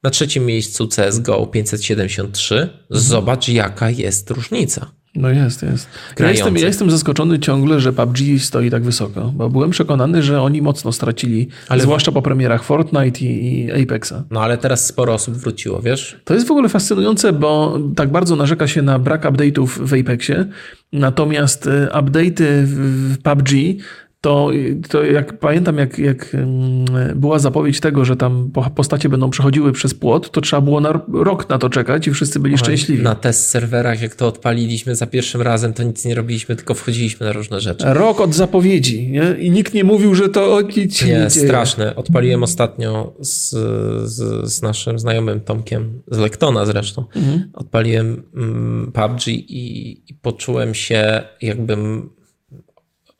[0.03, 2.68] Na trzecim miejscu CSGO 573.
[2.90, 4.90] Zobacz, jaka jest różnica.
[5.16, 5.88] No jest, jest.
[6.18, 10.42] Ja jestem, ja jestem zaskoczony ciągle, że PUBG stoi tak wysoko, bo byłem przekonany, że
[10.42, 14.14] oni mocno stracili, Ale- zwłaszcza po premierach Fortnite i, i Apexa.
[14.31, 16.20] No ale teraz sporo osób wróciło, wiesz?
[16.24, 20.44] To jest w ogóle fascynujące, bo tak bardzo narzeka się na brak update'ów w Apexie,
[20.92, 23.50] natomiast e, update'y w PUBG
[24.26, 24.50] to,
[24.88, 26.36] to jak pamiętam, jak, jak
[27.16, 31.00] była zapowiedź tego, że tam po- postacie będą przechodziły przez płot, to trzeba było na
[31.12, 33.02] rok na to czekać i wszyscy byli szczęśliwi.
[33.02, 37.26] Na test serwerach, jak to odpaliliśmy za pierwszym razem, to nic nie robiliśmy, tylko wchodziliśmy
[37.26, 37.84] na różne rzeczy.
[37.88, 39.36] Rok od zapowiedzi nie?
[39.38, 41.96] i nikt nie mówił, że to nic nie Nie, straszne.
[41.96, 43.50] Odpaliłem ostatnio z,
[44.10, 47.04] z, z naszym znajomym Tomkiem, z Lektona zresztą.
[47.52, 52.15] Odpaliłem mm, PUBG i, i poczułem się, jakbym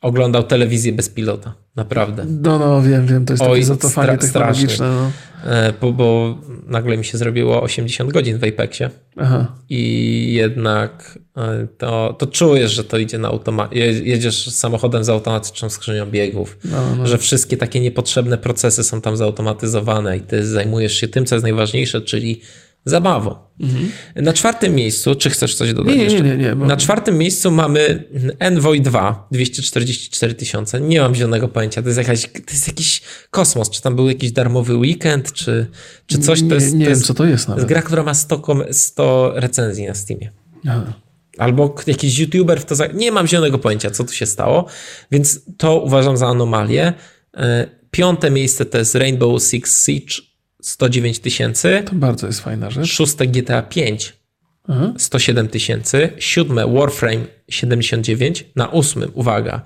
[0.01, 1.53] oglądał telewizję bez pilota.
[1.75, 2.25] Naprawdę.
[2.41, 4.89] No, no, wiem, wiem, to jest Oj, takie zacofanie stra- technologiczne.
[4.89, 5.11] No.
[5.51, 9.55] E, Bo, bo nagle mi się zrobiło 80 godzin w Apexie Aha.
[9.69, 13.73] i jednak e, to, to czujesz, że to idzie na automat.
[14.03, 17.07] Jedziesz samochodem z automatyczną skrzynią biegów, No, no.
[17.07, 21.43] że wszystkie takie niepotrzebne procesy są tam zautomatyzowane i ty zajmujesz się tym, co jest
[21.43, 22.41] najważniejsze, czyli
[22.85, 23.35] zabawą.
[24.15, 25.97] Na czwartym miejscu, czy chcesz coś dodać Mhm.
[25.97, 26.37] Nie, nie, jeszcze?
[26.37, 28.03] nie, nie, bo- Na czwartym miejscu mamy
[28.39, 30.81] Envoy 2, 244 tysiące.
[30.81, 33.69] Nie mam zielonego pojęcia, to jest, jakaś, to jest jakiś kosmos.
[33.69, 35.67] Czy tam był jakiś darmowy weekend, czy,
[36.05, 36.41] czy coś?
[36.41, 37.65] Nie, to jest, nie to wiem, jest, co to jest to jest nawet.
[37.65, 40.31] gra, która ma 100, kom- 100 recenzji na Steamie.
[40.67, 40.93] Aha.
[41.37, 42.75] Albo jakiś youtuber w to.
[42.75, 42.87] Za...
[42.87, 44.65] Nie mam zielonego pojęcia, co tu się stało,
[45.11, 46.93] więc to uważam za anomalię.
[47.37, 50.15] E, Piąte miejsce to jest Rainbow Six Siege
[50.67, 51.83] 109 tysięcy.
[51.85, 52.87] To bardzo jest fajna rzecz.
[52.87, 54.13] Szóste GTA 5
[54.67, 54.93] Aha.
[54.97, 56.09] 107 tysięcy.
[56.19, 58.45] Siódme Warframe 79.
[58.55, 59.61] Na ósmym, uwaga,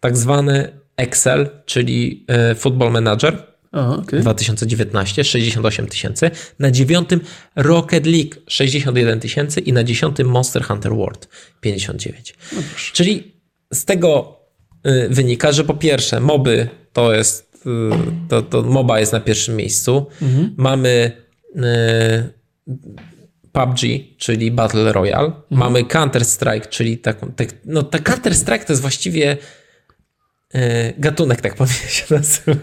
[0.00, 4.20] tak zwany Excel, czyli e, Football Manager Aha, okej.
[4.20, 7.20] 2019 68 tysięcy, na dziewiątym
[7.56, 11.28] Rocket League 61 tysięcy i na dziesiątym Monster Hunter World
[11.60, 12.34] 59.
[12.52, 12.62] No.
[12.92, 13.32] Czyli
[13.72, 14.40] z tego
[14.86, 17.51] y, wynika, że po pierwsze moby to jest,
[18.28, 20.06] to, to MOBA jest na pierwszym miejscu.
[20.56, 21.12] Mamy
[21.56, 21.60] y,
[23.52, 23.80] PUBG,
[24.18, 25.32] czyli Battle Royale.
[25.50, 29.36] Mamy Counter-Strike, czyli taką, tak, no ta Counter-Strike to jest właściwie
[30.54, 30.58] y,
[30.98, 32.56] gatunek, tak powiem się nazywa.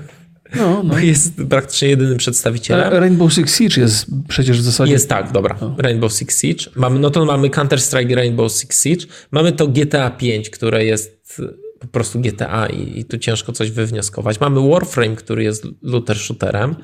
[0.56, 1.00] No, no.
[1.00, 2.94] Jest praktycznie jedynym przedstawicielem.
[2.94, 4.92] A Rainbow Six Siege jest przecież w zasadzie...
[4.92, 5.58] Jest tak, dobra.
[5.78, 6.66] Rainbow Six Siege.
[6.76, 9.06] Mamy, no to mamy Counter-Strike i Rainbow Six Siege.
[9.32, 11.36] Mamy to GTA 5, które jest
[11.80, 14.40] po prostu GTA i, i tu ciężko coś wywnioskować.
[14.40, 16.76] Mamy Warframe, który jest looter shooterem,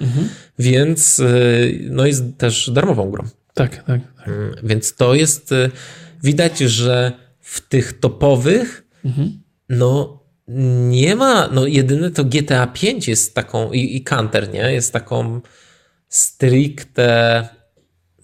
[0.59, 3.23] więc y, no jest też darmową grą.
[3.53, 3.85] Tak, tak.
[3.85, 4.27] tak.
[4.27, 5.71] Mm, Więc to jest, y,
[6.23, 8.87] widać, że w tych topowych,
[9.69, 10.23] no
[10.89, 14.73] nie ma, no jedyne to GTA 5 jest taką, i, i Counter, nie?
[14.73, 15.41] Jest taką
[16.09, 17.47] stricte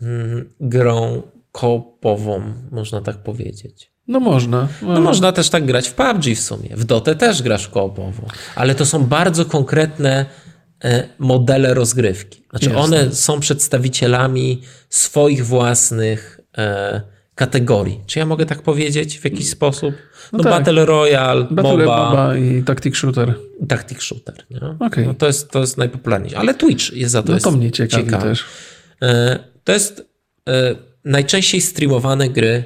[0.01, 3.90] mm, grą koopową, można tak powiedzieć.
[4.07, 4.67] No można.
[4.81, 6.69] No można też tak grać w PUBG w sumie.
[6.75, 8.27] W Dotę też grasz koopowo.
[8.55, 10.25] Ale to są bardzo konkretne
[10.83, 12.43] e, modele rozgrywki.
[12.49, 12.81] Znaczy Jasne.
[12.81, 17.01] one są przedstawicielami swoich własnych e,
[17.35, 17.99] kategorii.
[18.05, 19.95] Czy ja mogę tak powiedzieć w jakiś sposób?
[20.33, 20.51] No, tak.
[20.51, 23.33] Battle Royale, Battle MOBA, MOBA i Tactic Shooter.
[23.67, 24.35] Tactic Shooter.
[24.49, 24.59] Nie?
[24.79, 25.07] Okej.
[25.07, 26.37] No to, jest, to jest najpopularniejsze.
[26.37, 28.45] Ale Twitch jest za to No jest to mnie ciekawi też.
[29.01, 30.11] E, To jest
[31.05, 32.63] najczęściej streamowane gry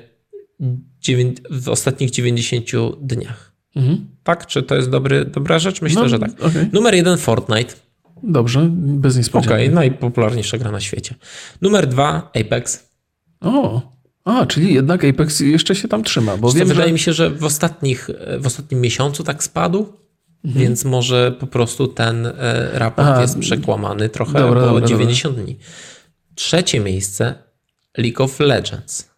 [1.50, 2.66] w ostatnich 90
[3.02, 3.52] dniach.
[3.76, 4.08] Mhm.
[4.24, 4.48] Tak?
[4.48, 5.82] Czy to jest dobry, dobra rzecz?
[5.82, 6.32] Myślę, No, że tak.
[6.42, 6.70] okej.
[6.74, 7.74] Numer jeden Fortnite.
[8.24, 9.72] Dobrze, bez Okej, niespodzianek.
[9.74, 11.16] najpopularniejsza gra na świecie.
[11.62, 12.90] Numer dwa Apex.
[13.42, 13.82] O,
[14.24, 16.94] a, czyli jednak Apex jeszcze się tam trzyma, bo Wiem, wiem, wydaje że...
[16.94, 19.86] mi się, że w, ostatnich, w ostatnim miesiącu tak spadł,
[20.46, 20.64] Mhm.
[20.66, 22.32] więc może po prostu ten e,
[22.74, 23.22] raport Aha.
[23.22, 25.58] jest przekłamany trochę, Dobra, bo dobra, 90 dni.
[26.36, 27.36] Trzecie miejsce
[27.98, 29.10] League of Legends.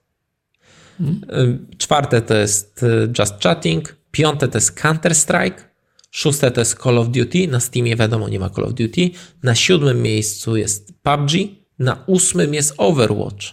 [1.01, 5.63] E, Czwarte to jest e, Just Chatting, piąte to jest Counter-Strike,
[6.11, 9.09] szóste to jest Call of Duty, na Steamie wiadomo nie ma Call of Duty,
[9.43, 11.31] na siódmym miejscu jest PUBG,
[11.79, 13.45] na ósmym jest Overwatch.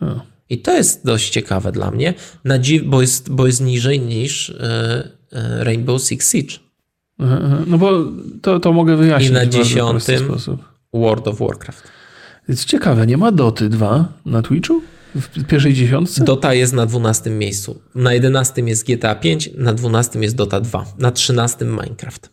[0.00, 0.20] O.
[0.50, 4.50] I to jest dość ciekawe dla mnie, na dziw, bo, jest, bo jest niżej niż
[4.50, 6.54] e, Rainbow Six Siege.
[7.66, 8.04] No bo
[8.42, 10.36] to, to mogę wyjaśnić I na dziesiątym?
[10.92, 11.88] World of Warcraft.
[12.48, 14.82] Jest ciekawe, nie ma Doty 2 na Twitchu?
[15.14, 16.24] W pierwszej dziesiątce?
[16.24, 20.84] Dota jest na 12 miejscu, na 11 jest GTA 5, na 12 jest Dota 2,
[20.98, 22.30] na 13 Minecraft.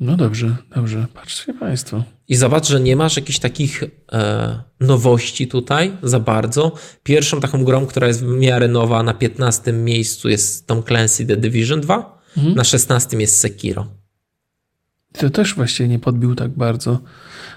[0.00, 1.06] No dobrze, dobrze.
[1.14, 2.04] Patrzcie Państwo.
[2.28, 6.72] I zobacz, że nie masz jakichś takich e, nowości tutaj za bardzo.
[7.02, 11.36] Pierwszą taką grą, która jest w miarę nowa, na 15 miejscu jest Tom Clancy The
[11.36, 13.86] Division 2, na 16 jest Sekiro.
[15.12, 17.00] To też właściwie nie podbił tak bardzo.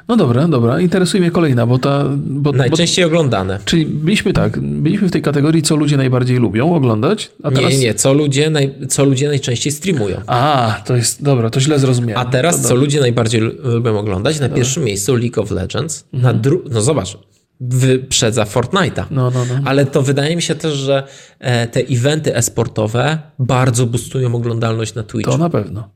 [0.08, 0.80] No dobra, dobra.
[0.82, 2.04] Interesuje mnie kolejna, bo ta...
[2.18, 3.60] Bo, bo, Najczęściej oglądane.
[3.66, 7.72] czyli byliśmy tak, byliśmy w tej kategorii, co ludzie najbardziej lubią oglądać, a teraz...
[7.74, 10.18] Nie, nie, co ludzie, naj, co ludzie najczęściej streamują.
[10.28, 12.28] A, to jest, dobra, to źle zrozumiałem.
[12.28, 14.40] A teraz, to co ludzie najbardziej lu- lubią oglądać?
[14.40, 17.18] Na pierwszym miejscu League of Legends, na dru- no zobacz,
[17.62, 19.06] wyprzedza Fortnite'a.
[19.12, 19.56] No, no, no.
[19.66, 21.04] Ale to wydaje mi się też, że
[21.40, 25.32] e, te eventy e-sportowe bardzo boostują oglądalność na Twitchu.
[25.32, 25.90] To na pewno.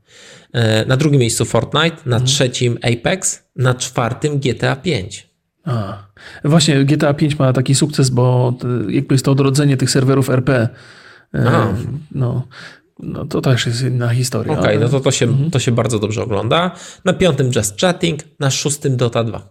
[0.54, 2.26] E, Na drugim miejscu Fortnite, na Mhm.
[2.26, 5.28] trzecim Apex, na czwartym GTA 5.
[5.66, 5.98] A.
[6.44, 10.70] Właśnie GTA 5 ma taki sukces, bo to, jakby jest to odrodzenie tych serwerów RP.
[11.36, 11.74] E, A.
[12.12, 12.48] no,
[13.00, 14.54] no to też jest inna historia.
[14.60, 15.52] Okej, ale- no to to się, Mhm.
[15.52, 16.72] to się bardzo dobrze ogląda.
[17.06, 19.50] Na piątym Just Chatting, na szóstym Dota 2.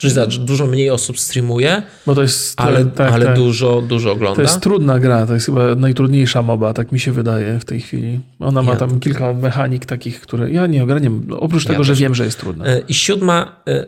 [0.00, 3.36] Czyli zobacz, dużo mniej osób streamuje, Bo to jest, ale, tak, ale tak.
[3.36, 4.42] dużo, dużo To ogląda.
[4.42, 8.20] jest trudna gra, to jest chyba najtrudniejsza moba, tak mi się wydaje w tej chwili.
[8.38, 11.26] Ona ma Ja tam kilka mechanik takich, które ja nie ogarniam.
[11.40, 12.66] Oprócz tego, że wiem, że jest trudna.
[12.66, 13.86] E, I siódma e,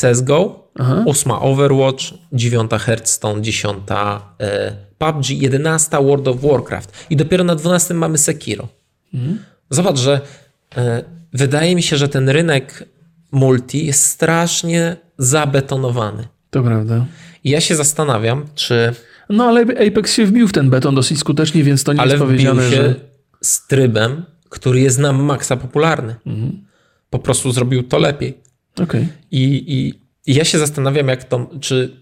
[0.00, 1.02] e, CSGO, Aha.
[1.06, 4.22] ósma Overwatch, dziewiąta Hearthstone, dziesiąta
[4.98, 7.06] PUBG, jedenasta World of Warcraft.
[7.10, 8.68] I dopiero na dwunastym mamy Sekiro.
[9.14, 9.38] Mhm.
[9.70, 10.20] Zobacz, że
[11.32, 12.84] wydaje mi się, że ten rynek
[13.32, 16.28] multi jest strasznie zabetonowany.
[16.50, 17.06] To prawda.
[17.44, 18.94] I ja się zastanawiam, czy...
[19.28, 22.24] No ale Apex się wbił w ten beton dosyć skutecznie, więc to nie ale jest
[22.24, 22.94] wbił powiedziane, się że...
[23.42, 26.16] z trybem, który jest na maksa popularny.
[26.26, 26.64] Mhm.
[27.10, 28.38] Po prostu zrobił to lepiej.
[28.82, 29.08] Okej.
[29.30, 31.96] I, i, I ja się zastanawiam, jak to, czy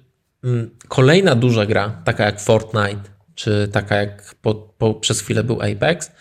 [0.45, 5.63] mm, kolejna duża gra, taka jak Fortnite, czy taka jak po, po, przez chwilę był
[5.63, 6.13] Apex,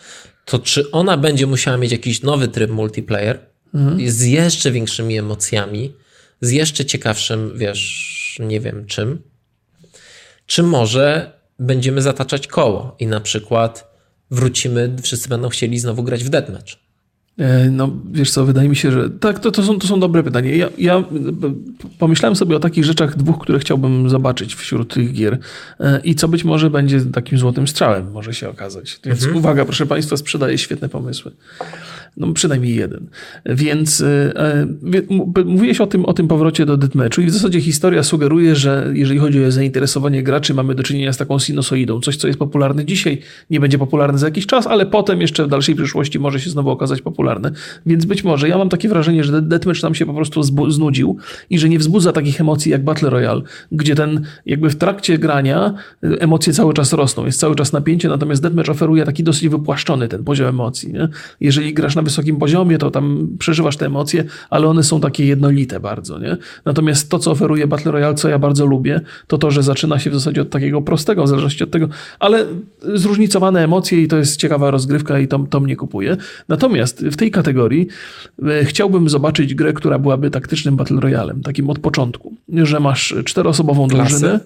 [0.44, 3.38] to czy ona będzie musiała mieć jakiś nowy tryb multiplayer
[4.06, 5.94] z jeszcze większymi emocjami,
[6.40, 9.22] z jeszcze ciekawszym, wiesz, nie wiem czym,
[10.46, 13.94] czy może będziemy zataczać koło i na przykład
[14.30, 16.87] wrócimy, wszyscy będą chcieli znowu grać w deathmatch.
[17.38, 20.22] E, No, wiesz co, wydaje mi się, że tak, to, to, są, to są dobre
[20.22, 20.56] pytania.
[20.56, 21.52] Ja, ja b-
[21.98, 25.38] pomyślałem sobie o takich rzeczach dwóch, które chciałbym zobaczyć wśród tych gier
[25.80, 29.00] E, i co być może będzie takim złotym strzałem, może się okazać.
[29.04, 31.32] Więc uwaga, proszę Państwa, sprzedaję świetne pomysły.
[32.16, 33.06] No przynajmniej jeden.
[33.46, 34.66] Więc e, e,
[35.44, 39.20] mówiłeś o tym, o tym powrocie do deathmatchu i w zasadzie historia sugeruje, że jeżeli
[39.20, 42.00] chodzi o zainteresowanie graczy, mamy do czynienia z taką sinusoidą.
[42.00, 43.18] Coś, co jest popularne dzisiaj,
[43.50, 46.70] nie będzie popularne za jakiś czas, ale potem jeszcze w dalszej przyszłości może się znowu
[46.70, 47.27] okazać popularne.
[47.86, 51.16] Więc być może ja mam takie wrażenie, że deathmatch nam się po prostu znudził
[51.50, 55.74] i że nie wzbudza takich emocji jak Battle Royale, gdzie ten jakby w trakcie grania
[56.04, 60.08] y, emocje cały czas rosną, jest cały czas napięcie, natomiast deathmatch oferuje taki dosyć wypłaszczony
[60.08, 60.92] ten poziom emocji.
[60.92, 61.08] Nie?
[61.40, 65.80] Jeżeli grasz na wysokim poziomie, to tam przeżywasz te emocje, ale one są takie jednolite
[65.80, 66.18] bardzo.
[66.18, 66.36] Nie?
[66.64, 70.10] Natomiast to, co oferuje Battle Royale, co ja bardzo lubię, to to, że zaczyna się
[70.10, 71.88] w zasadzie od takiego prostego, w zależności od tego,
[72.18, 72.46] ale
[72.94, 76.16] zróżnicowane emocje i to jest ciekawa rozgrywka i to, to mnie kupuje.
[76.48, 77.88] Natomiast w tej kategorii
[78.46, 83.88] e, chciałbym zobaczyć grę, która byłaby taktycznym Battle Royalem, takim od początku, że masz czteroosobową
[83.88, 84.10] Klasy?
[84.10, 84.40] drużynę,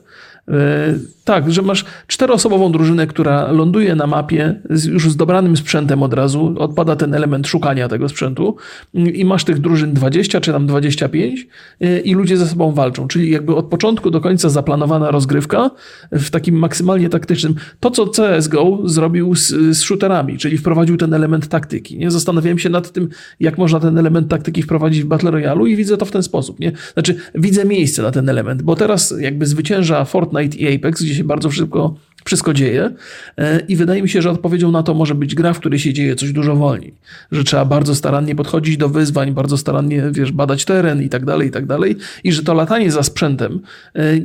[1.24, 6.14] tak, że masz czteroosobową drużynę, która ląduje na mapie z, już z dobranym sprzętem od
[6.14, 8.56] razu, odpada ten element szukania tego sprzętu
[8.94, 11.46] i masz tych drużyn 20 czy tam 25
[11.80, 15.70] e, i ludzie ze sobą walczą, czyli jakby od początku do końca zaplanowana rozgrywka
[16.12, 17.54] w takim maksymalnie taktycznym.
[17.80, 21.98] To, co CSGO zrobił z, z shooterami, czyli wprowadził ten element taktyki.
[21.98, 22.10] Nie?
[22.10, 23.08] Zastanawiałem się nad tym,
[23.40, 26.60] jak można ten element taktyki wprowadzić w Battle Royale i widzę to w ten sposób.
[26.60, 26.72] Nie?
[26.92, 31.24] Znaczy, widzę miejsce na ten element, bo teraz jakby zwycięża Fortnite i Apex, gdzie się
[31.24, 32.90] bardzo szybko wszystko dzieje
[33.36, 35.92] e, i wydaje mi się, że odpowiedzią na to może być gra, w której się
[35.92, 36.94] dzieje coś dużo wolniej.
[37.32, 41.48] Że trzeba bardzo starannie podchodzić do wyzwań, bardzo starannie, wiesz, badać teren i tak dalej,
[41.48, 43.60] i tak dalej i że to latanie za sprzętem
[43.94, 44.20] e,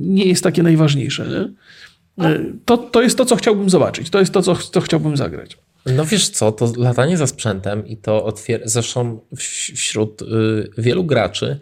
[0.00, 1.26] nie jest takie najważniejsze.
[1.28, 2.24] Nie?
[2.26, 4.10] E, to, to jest to, co chciałbym zobaczyć.
[4.10, 5.58] To jest to, co, co chciałbym zagrać.
[5.96, 9.20] No wiesz co, to latanie za sprzętem i to otwiera, zresztą
[9.74, 10.26] wśród y,
[10.78, 11.58] wielu graczy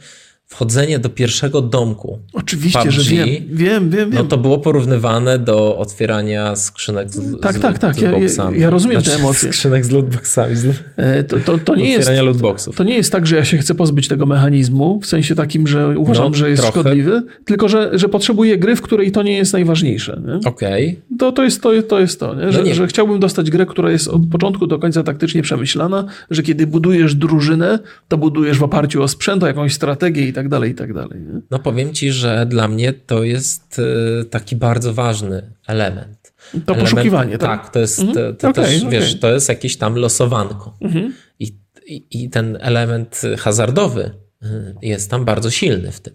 [0.53, 2.19] wchodzenie do pierwszego domku.
[2.33, 3.29] Oczywiście, PUBG, że wiem.
[3.29, 4.11] Wiem, wiem, wiem.
[4.15, 8.01] No to było porównywane do otwierania skrzynek z, tak, z, tak, tak.
[8.01, 8.11] Ja,
[8.57, 9.53] ja, rozumiem znaczy, te emocje.
[9.53, 10.57] Skrzynek z lootboxami.
[10.57, 12.77] Z, e, to, to, to, nie jest, lootboxów.
[12.77, 15.99] To nie jest tak, że ja się chcę pozbyć tego mechanizmu, w sensie takim, że
[15.99, 16.81] uważam, no, że jest trochę.
[16.81, 20.23] szkodliwy, tylko że, że potrzebuję gry, w której to nie jest najważniejsze.
[20.45, 20.89] Okej.
[20.89, 21.19] Okay.
[21.19, 22.53] To, to, jest, to, to jest to, nie?
[22.53, 22.75] Że, no nie.
[22.75, 27.15] że chciałbym dostać grę, która jest od początku do końca taktycznie przemyślana, że kiedy budujesz
[27.15, 30.95] drużynę, to budujesz w oparciu o sprzęt, o jakąś strategię i tak dalej, i tak
[30.95, 31.21] dalej.
[31.21, 31.41] Nie?
[31.51, 33.81] No powiem ci, że dla mnie to jest
[34.21, 36.33] e, taki bardzo ważny element.
[36.53, 37.63] To element, poszukiwanie, tak?
[37.63, 38.37] Tak, to jest mhm.
[38.37, 38.91] to, okay, też, okay.
[38.91, 40.77] wiesz, to jest jakieś tam losowanko.
[40.81, 41.15] Mhm.
[41.39, 44.11] I, i, I ten element hazardowy
[44.43, 46.15] e, jest tam bardzo silny w tym.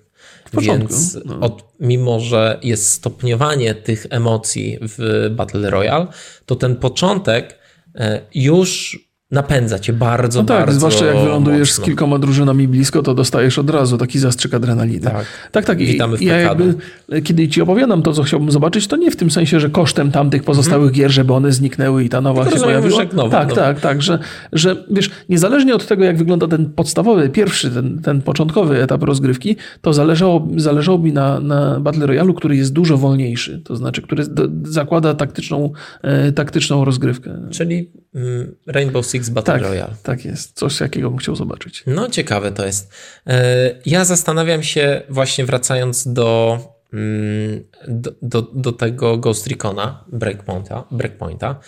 [0.54, 1.40] Więc no.
[1.40, 6.08] od, mimo, że jest stopniowanie tych emocji w Battle Royale,
[6.46, 7.60] to ten początek
[7.96, 9.00] e, już
[9.32, 11.84] napędza cię bardzo, no tak, bardzo zwłaszcza jak wylądujesz mocno.
[11.84, 15.00] z kilkoma drużynami blisko, to dostajesz od razu taki zastrzyk adrenaliny.
[15.02, 15.66] Tak, tak.
[15.66, 15.78] tak.
[15.78, 16.76] Witamy w ja jakby,
[17.24, 20.44] Kiedy ci opowiadam to, co chciałbym zobaczyć, to nie w tym sensie, że kosztem tamtych
[20.44, 23.04] pozostałych gier, żeby one zniknęły i ta nowa Tylko się pojawiła.
[23.14, 23.62] Nowy, tak, nowy.
[23.62, 24.20] tak, tak, że,
[24.54, 29.56] że wiesz, niezależnie od tego, jak wygląda ten podstawowy, pierwszy, ten, ten początkowy etap rozgrywki,
[29.82, 34.24] to zależało, zależało mi na, na Battle Royale, który jest dużo wolniejszy, to znaczy, który
[34.64, 37.48] zakłada taktyczną, e, taktyczną rozgrywkę.
[37.52, 39.96] Czyli mm, Rainbow Six Six Battle tak, Royale.
[40.04, 41.84] Tak jest, coś jakiego bym chciał zobaczyć.
[41.88, 42.92] No ciekawe to jest.
[43.28, 46.60] E, ja zastanawiam się właśnie wracając do,
[46.94, 51.60] mm, do, do, do tego Ghost Recona Breakpointa, Breakpointa,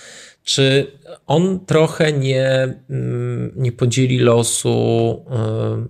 [0.43, 0.91] czy
[1.27, 5.87] on trochę nie, mm, nie podzieli losu e,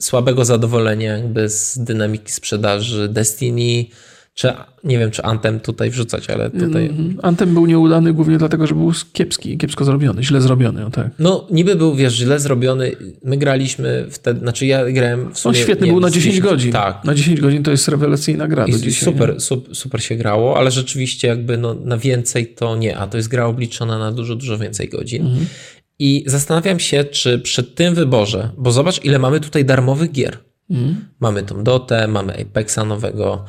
[0.00, 3.86] słabego zadowolenia jakby z dynamiki sprzedaży Destiny,
[4.34, 4.52] czy
[4.84, 6.86] nie wiem, czy Antem tutaj wrzucać, ale tutaj.
[6.86, 10.80] Mm, Antem był nieudany głównie dlatego, że był kiepski, kiepsko zrobiony, źle zrobiony.
[10.80, 11.10] No, tak.
[11.18, 12.92] no niby był, wiesz, źle zrobiony.
[13.24, 15.58] My graliśmy wtedy, znaczy ja grałem w sumie.
[15.58, 16.72] On świetny nie, był na 10 godzin.
[16.72, 17.04] Tak.
[17.04, 18.66] Na 10 godzin to jest rewelacyjna gra.
[18.66, 22.98] I dzisiaj, super, super, super się grało, ale rzeczywiście jakby no, na więcej to nie,
[22.98, 25.26] a to jest gra obliczona na dużo, dużo więcej godzin.
[25.26, 25.46] Mhm.
[25.98, 30.38] I zastanawiam się, czy przy tym wyborze, bo zobacz, ile mamy tutaj darmowych gier.
[30.70, 31.08] Mhm.
[31.20, 33.44] Mamy tą Dotę, mamy Apexa nowego,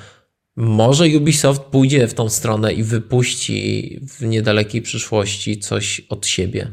[0.56, 6.72] może Ubisoft pójdzie w tą stronę i wypuści w niedalekiej przyszłości coś od siebie.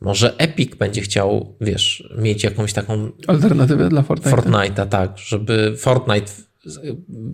[0.00, 4.30] Może Epic będzie chciał, wiesz, mieć jakąś taką alternatywę dla Fortnite'a.
[4.30, 6.32] Fortnite'a, tak, żeby Fortnite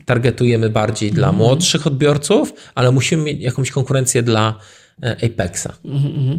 [0.04, 1.18] targetujemy bardziej mm -hmm.
[1.18, 1.46] dla mhm.
[1.46, 4.58] młodszych odbiorców, ale musimy mieć jakąś konkurencję dla
[5.02, 5.68] e, Apexa.
[5.84, 6.38] Mm -hmm.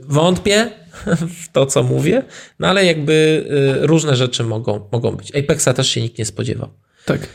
[0.00, 0.70] Wątpię
[1.42, 2.22] w to, co mówię,
[2.58, 3.44] no ale jakby
[3.82, 5.36] y, różne rzeczy mogą, mogą być.
[5.36, 6.68] Apexa też się nikt nie spodziewał.
[7.04, 7.28] Tak.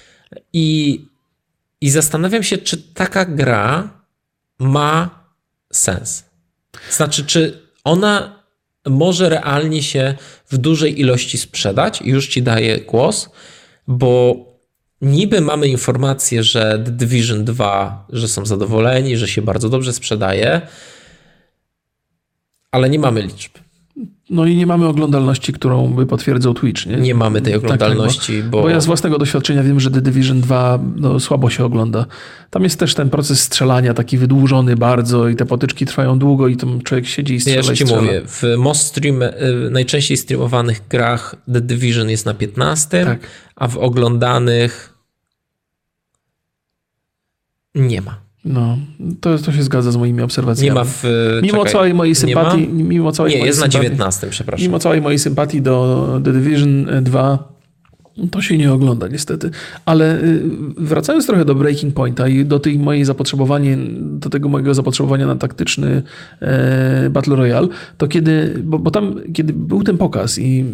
[0.53, 1.01] I,
[1.81, 3.89] I zastanawiam się, czy taka gra
[4.59, 5.23] ma
[5.73, 6.25] sens.
[6.91, 8.43] Znaczy, czy ona
[8.85, 10.15] może realnie się
[10.49, 12.01] w dużej ilości sprzedać?
[12.01, 13.29] Już ci daję głos,
[13.87, 14.35] bo
[15.01, 20.61] niby mamy informację, że The Division 2, że są zadowoleni, że się bardzo dobrze sprzedaje,
[22.71, 23.51] ale nie mamy liczb.
[24.29, 26.85] No i nie mamy oglądalności, którą by potwierdzał Twitch.
[26.85, 28.69] Nie, nie mamy tej tak, oglądalności, tak, bo, bo...
[28.69, 32.05] ja z własnego doświadczenia wiem, że The Division 2 no, słabo się ogląda.
[32.49, 36.57] Tam jest też ten proces strzelania taki wydłużony bardzo i te potyczki trwają długo i
[36.57, 39.31] tam człowiek siedzi i strzela Ja ci mówię, w most stream, y,
[39.71, 43.19] najczęściej streamowanych grach The Division jest na 15, tak.
[43.55, 44.93] a w oglądanych
[47.75, 48.26] nie ma.
[48.47, 48.77] No,
[49.21, 50.69] to, to się zgadza z moimi obserwacjami.
[50.69, 51.03] Nie ma w.
[51.41, 52.67] Mimo czekaj, całej mojej sympatii.
[52.73, 54.63] Nie, mimo całej nie mojej jest sympatii, na 19, przepraszam.
[54.63, 57.56] Mimo całej mojej sympatii do The Division 2,
[58.31, 59.49] To się nie ogląda niestety.
[59.85, 60.43] Ale y,
[60.77, 65.35] wracając trochę do Breaking Pointa i do tej mojej zapotrzebowania, do tego mojego zapotrzebowania na
[65.35, 66.03] taktyczny
[66.41, 67.67] e, Battle Royale,
[67.97, 70.65] to kiedy, bo, bo tam, kiedy był ten pokaz i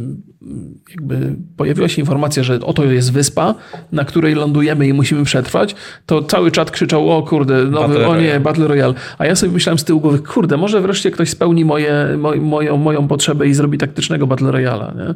[0.89, 3.55] jakby pojawiła się informacja, że oto jest wyspa,
[3.91, 8.21] na której lądujemy i musimy przetrwać, to cały czat krzyczał, o kurde, nowy, Battle o
[8.21, 8.93] nie, Battle Royale.
[9.17, 12.77] A ja sobie myślałem z tyłu głowy, kurde, może wreszcie ktoś spełni moje, moj, moją,
[12.77, 14.93] moją potrzebę i zrobi taktycznego Battle Royala.
[14.97, 15.15] Nie?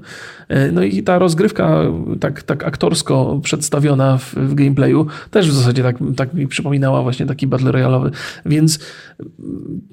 [0.56, 1.84] E, no i ta rozgrywka
[2.20, 7.26] tak, tak aktorsko przedstawiona w, w gameplayu też w zasadzie tak, tak mi przypominała właśnie
[7.26, 8.12] taki Battle Royalowy.
[8.46, 8.80] Więc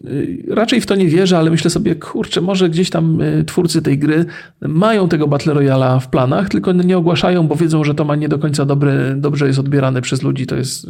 [0.07, 3.83] y, raczej w to nie wierzę, ale myślę sobie, kurczę, może gdzieś tam y, twórcy
[3.83, 4.25] tej gry
[4.61, 8.29] mają tego Battle Royala w planach, tylko nie ogłaszają, bo wiedzą, że to ma nie
[8.29, 10.47] do końca dobry, dobrze jest odbierane przez ludzi.
[10.47, 10.89] To jest y,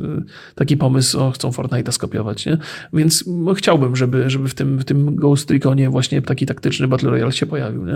[0.55, 2.59] taki pomysł, o, chcą Fortnite'a skopiować, nie?
[2.93, 7.11] Więc no, chciałbym, żeby, żeby w tym, w tym Ghost Reconie właśnie taki taktyczny Battle
[7.11, 7.87] Royale się pojawił,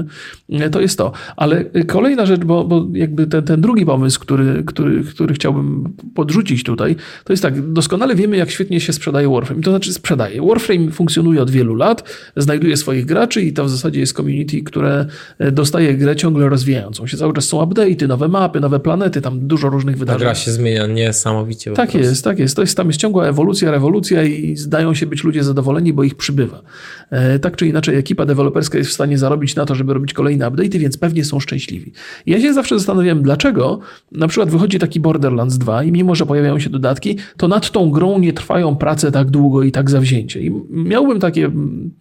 [0.49, 0.71] nie?
[0.71, 1.13] To jest to.
[1.37, 6.63] Ale kolejna rzecz, bo, bo jakby ten, ten drugi pomysł, który, który, który chciałbym podrzucić
[6.63, 9.63] tutaj, to jest tak, doskonale wiemy, jak świetnie się sprzedaje Warframe.
[9.63, 10.47] To znaczy sprzedaje.
[10.47, 12.05] Warframe funkcjonuje od wielu lat,
[12.37, 15.07] znajduje swoich graczy i to w zasadzie jest community, które
[15.53, 17.17] dostaje grę ciągle rozwijającą się.
[17.17, 20.19] Cały czas są update'y, nowe mapy, nowe planety, tam dużo różnych wydarzeń.
[20.19, 21.73] Ta gra się zmienia niesamowicie.
[21.73, 22.57] Tak jest, tak jest.
[22.57, 22.77] To jest.
[22.77, 26.63] Tam jest ciągła ewolucja, rewolucja i zdają się być ludzie zadowoleni, bo ich przybywa.
[27.11, 30.47] E, tak czy inaczej ekipa deweloperska jest w stanie zarobić na to, żeby robić kolejne
[30.47, 31.93] update'y, więc pewnie są szczęśliwi.
[32.27, 32.81] Ja się zawsze
[33.19, 33.79] zastanawiałem, dlaczego
[34.13, 37.91] na przykład wychodzi taki Borderlands 2 i mimo, że pojawiają się dodatki, to nad tą
[37.91, 40.41] grą nie trwają prace tak długo i tak zawzięcie.
[40.41, 41.51] I miałbym takie,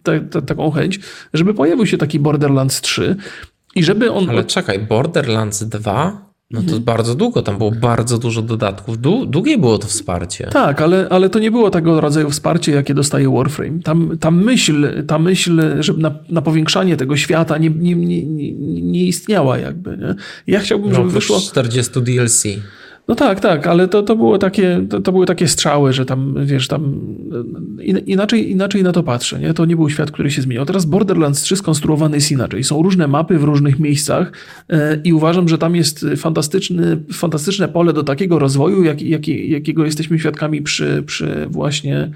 [0.02, 1.00] te, te, taką chęć,
[1.34, 3.16] żeby pojawił się taki Borderlands 3
[3.74, 4.30] i żeby on...
[4.30, 6.27] Ale czekaj, Borderlands 2?
[6.50, 6.82] No to mhm.
[6.82, 9.00] bardzo długo, tam było bardzo dużo dodatków.
[9.26, 10.48] Długie było to wsparcie.
[10.52, 13.82] Tak, ale, ale to nie było tego rodzaju wsparcie, jakie dostaje Warframe.
[13.82, 19.04] Tam, ta myśl, ta myśl, żeby na, na powiększanie tego świata nie, nie, nie, nie
[19.04, 19.96] istniała jakby.
[19.96, 20.14] Nie?
[20.46, 21.40] Ja chciałbym, no, żeby wyszło...
[21.40, 22.44] 40 DLC.
[23.08, 26.34] No tak, tak, ale to, to, było takie, to, to były takie strzały, że tam,
[26.46, 27.00] wiesz, tam
[28.06, 29.54] inaczej, inaczej na to patrzę, nie?
[29.54, 30.66] To nie był świat, który się zmieniał.
[30.66, 32.64] Teraz Borderlands 3 skonstruowany jest inaczej.
[32.64, 34.32] Są różne mapy w różnych miejscach
[34.68, 39.84] e, i uważam, że tam jest fantastyczny, fantastyczne pole do takiego rozwoju, jak, jak, jakiego
[39.84, 42.10] jesteśmy świadkami przy, przy właśnie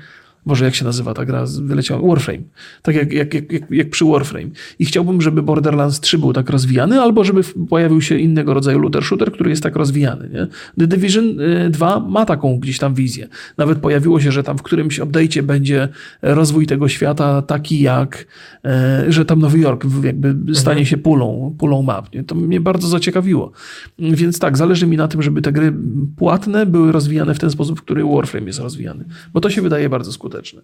[0.47, 1.45] Boże, jak się nazywa ta gra?
[1.63, 2.09] Wyleciała.
[2.09, 2.43] Warframe.
[2.83, 4.49] Tak jak, jak, jak, jak, przy Warframe.
[4.79, 9.05] I chciałbym, żeby Borderlands 3 był tak rozwijany, albo żeby pojawił się innego rodzaju looter
[9.05, 10.29] shooter, który jest tak rozwijany.
[10.33, 10.47] Nie?
[10.79, 11.25] The Division
[11.71, 13.29] 2 y, ma taką gdzieś tam wizję.
[13.59, 15.89] Nawet pojawiło się, że tam w którymś update'cie będzie
[16.23, 18.27] rozwój tego świata taki jak,
[18.65, 20.87] e, że tam Nowy Jork jakby stanie mhm.
[20.87, 22.15] się pulą, pulą map.
[22.15, 22.25] Nie?
[22.25, 23.53] To mnie bardzo zaciekawiło.
[23.99, 25.75] Więc tak, zależy mi na tym, żeby te gry
[26.17, 29.05] płatne były rozwijane w ten sposób, w który Warframe jest rozwijany.
[29.33, 30.63] Bo to się wydaje bardzo skuteczne skuteczny?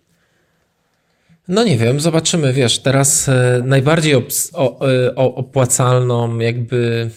[1.49, 2.53] No nie wiem, zobaczymy.
[2.53, 7.11] Wiesz, teraz e, najbardziej e, opłacalną jakby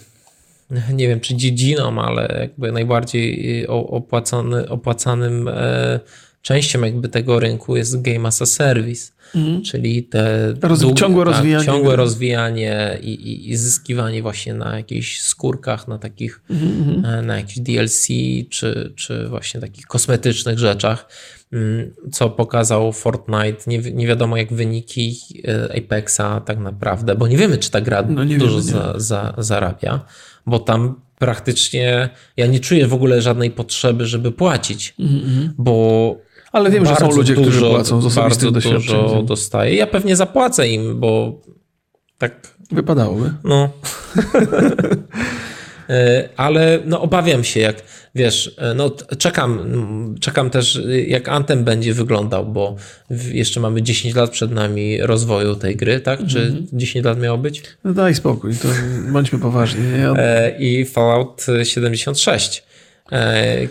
[0.94, 6.00] nie wiem czy dziedziną, ale jakby najbardziej opłacony, opłacanym e,
[6.42, 9.62] częścią jakby tego rynku jest Game as a Service, mm.
[9.62, 14.78] czyli te Roz, długie, ciągłe tak, rozwijanie, ciągłe rozwijanie i, i, i, zyskiwanie właśnie na
[14.78, 17.26] jakichś skórkach, na takich, mm.
[17.26, 18.08] na jakichś DLC,
[18.50, 21.08] czy, czy właśnie takich kosmetycznych rzeczach.
[21.54, 23.58] Mm, co pokazał Fortnite.
[23.68, 25.16] Nie, nie wiadomo jak wyniki
[25.48, 29.34] e, Apexa tak naprawdę, bo nie wiemy, czy ta gra no dużo wiemy, za, za,
[29.38, 30.06] zarabia,
[30.46, 35.50] bo tam praktycznie ja nie czuję w ogóle żadnej potrzeby, żeby płacić, mm -hmm.
[35.58, 36.16] bo
[36.52, 39.76] ale wiem, że są ludzie, dużo, którzy płacą z bardzo dużo dostaję.
[39.76, 41.42] Ja pewnie zapłacę im, bo
[42.18, 42.58] tak.
[42.72, 43.34] Wypadałoby.
[43.44, 43.70] No.
[45.92, 47.84] E, ale no, obawiam się, jak
[48.16, 49.60] wiesz, e, no czekam,
[50.20, 52.76] czekam też jak Anthem będzie wyglądał, bo
[53.32, 56.26] jeszcze mamy 10 lat przed nami rozwoju tej gry, tak?
[56.28, 56.68] Czy mm -hmm.
[56.74, 57.64] 10 lat miało być?
[57.84, 58.68] No daj spokój, to
[59.12, 59.84] bądźmy poważni.
[60.00, 60.14] Ja...
[60.18, 62.64] E, I Fallout 76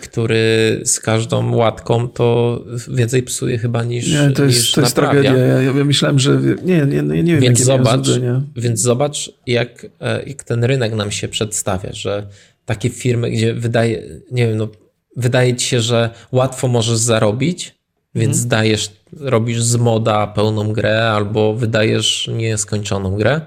[0.01, 4.95] który z każdą łatką to więcej psuje chyba niż Nie, to jest, niż to jest
[4.95, 5.37] tragedia.
[5.37, 8.07] Ja, ja, myślałem, że nie, nie, nie, nie wiem, więc zobacz,
[8.55, 9.85] Więc zobacz, jak,
[10.25, 12.27] jak ten rynek nam się przedstawia, że
[12.65, 14.67] takie firmy, gdzie wydaje, nie wiem, no,
[15.15, 17.75] wydaje ci się, że łatwo możesz zarobić,
[18.15, 18.49] więc mhm.
[18.49, 23.41] dajesz, robisz z moda pełną grę albo wydajesz nieskończoną grę.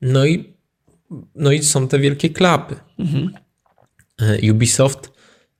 [0.00, 0.54] No i,
[1.34, 2.76] no i są te wielkie klapy.
[2.98, 3.30] Mhm.
[4.22, 5.12] E, Ubisoft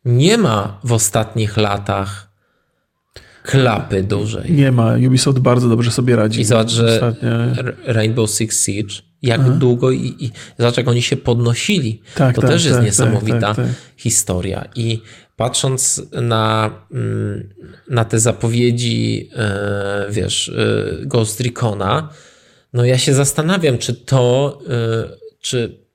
[0.04, 2.26] nie ma w ostatnich latach
[3.42, 4.52] klapy dużej.
[4.52, 4.94] Nie ma.
[5.06, 6.40] Ubisoft bardzo dobrze sobie radzi.
[6.40, 7.30] I zobacz, że Ostatnie...
[7.84, 9.50] Rainbow Six Siege jak Aha.
[9.50, 12.02] długo i, i zobacz, jak oni się podnosili.
[12.14, 14.68] Tak, to tak, też jest tak, niesamowita tak, tak, historia.
[14.74, 15.02] I
[15.36, 17.48] patrząc na, mm,
[17.90, 22.08] na te zapowiedzi, e, wiesz, e, Ghost Recona,
[22.72, 24.58] no ja się zastanawiam, czy to,
[25.40, 25.85] czy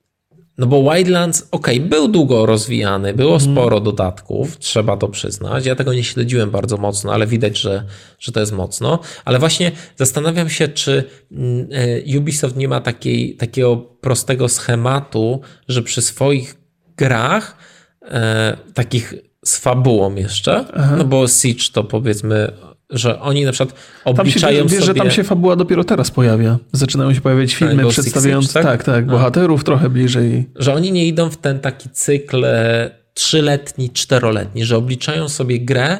[0.62, 3.52] No bo Wildlands, ok, był długo rozwijany, było mm.
[3.52, 5.66] sporo dodatków, trzeba to przyznać.
[5.66, 7.84] Ja tego nie śledziłem bardzo mocno, ale widać, że,
[8.18, 8.98] że to jest mocno.
[9.24, 11.68] Ale właśnie zastanawiam się, czy mm,
[12.12, 16.56] e, Ubisoft nie ma takiej, takiego prostego schematu, że przy swoich
[16.96, 17.56] grach,
[18.02, 20.94] e, takich z fabułą jeszcze, Aha.
[20.98, 22.52] no bo Siege to powiedzmy
[22.92, 24.98] że oni na przykład obliczają tam się, wiesz, sobie...
[24.98, 26.58] że tam się fabuła dopiero teraz pojawia.
[26.72, 28.64] Zaczynają się pojawiać filmy Rainbow przedstawiając Six, tak?
[28.64, 30.50] tak, tak, bohaterów trochę bliżej.
[30.56, 35.98] Że oni nie idą w ten taki cykl e, trzyletni, czteroletni, że obliczają sobie grę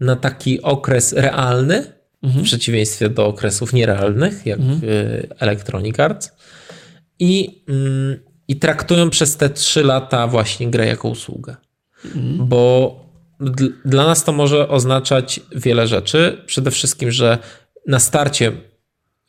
[0.00, 1.86] na taki okres realny,
[2.22, 2.44] mhm.
[2.44, 4.80] w przeciwieństwie do okresów nierealnych, jak mhm.
[4.84, 6.32] E, Electronic Arts
[7.18, 8.16] i, mm,
[8.48, 11.56] i traktują przez te trzy lata właśnie grę jako usługę.
[12.04, 12.48] Mhm.
[12.48, 13.09] Bo
[13.84, 16.42] dla nas to może oznaczać wiele rzeczy.
[16.46, 17.38] Przede wszystkim, że
[17.86, 18.52] na starcie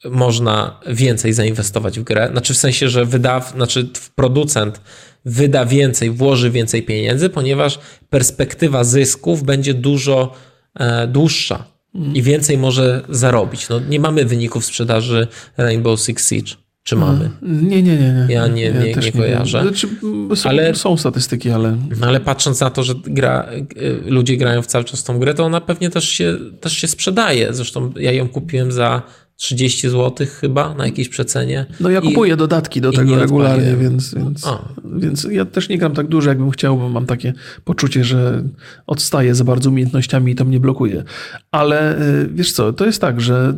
[0.05, 2.30] można więcej zainwestować w grę.
[2.32, 4.82] Znaczy w sensie, że wyda, znaczy producent
[5.26, 10.34] wyda więcej, włoży więcej pieniędzy, ponieważ perspektywa zysków będzie dużo
[10.80, 11.66] e, dłuższa
[12.14, 13.70] i więcej może zarobić.
[13.70, 16.55] No, nie mamy wyników sprzedaży Rainbow Six Siege.
[16.84, 17.30] Czy mamy?
[17.42, 18.26] Nie, nie, nie.
[18.28, 18.34] nie.
[18.34, 19.58] Ja nie, ja nie, nie kojarzę.
[19.58, 19.88] Nie znaczy,
[20.36, 21.78] są, ale, są statystyki, ale...
[22.02, 25.44] Ale patrząc na to, że gra, y, ludzie grają w cały czas tą grę, to
[25.44, 27.54] ona pewnie też się, też się sprzedaje.
[27.54, 29.02] Zresztą ja ją kupiłem za
[29.42, 31.66] 30 zł chyba na jakiejś przecenie.
[31.80, 34.48] No ja kupuję dodatki do tego regularnie, więc, więc,
[34.96, 37.34] więc ja też nie gram tak dużo, jakbym chciał, bo mam takie
[37.64, 38.44] poczucie, że
[38.88, 41.04] odstaję za bardzo umiejętnościami i to mnie blokuje.
[41.52, 43.54] Ale y, wiesz co, to jest tak, że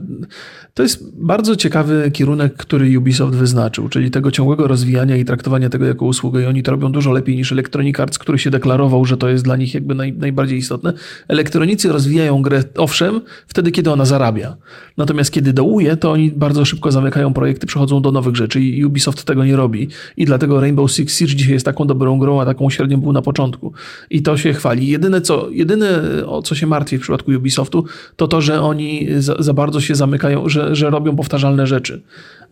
[0.73, 5.85] to jest bardzo ciekawy kierunek, który Ubisoft wyznaczył, czyli tego ciągłego rozwijania i traktowania tego
[5.85, 9.17] jako usługę i oni to robią dużo lepiej niż Electronic Arts, który się deklarował, że
[9.17, 10.93] to jest dla nich jakby naj, najbardziej istotne.
[11.27, 14.57] Elektronicy rozwijają grę, owszem, wtedy, kiedy ona zarabia.
[14.97, 19.23] Natomiast kiedy dołuje, to oni bardzo szybko zamykają projekty, przechodzą do nowych rzeczy i Ubisoft
[19.23, 19.87] tego nie robi.
[20.17, 23.21] I dlatego Rainbow Six Siege dzisiaj jest taką dobrą grą, a taką średnią był na
[23.21, 23.73] początku.
[24.09, 24.87] I to się chwali.
[24.87, 29.35] Jedyne, co, jedyne o co się martwi w przypadku Ubisoftu, to to, że oni za,
[29.39, 32.01] za bardzo się zamykają, że że, robią powtarzalne rzeczy,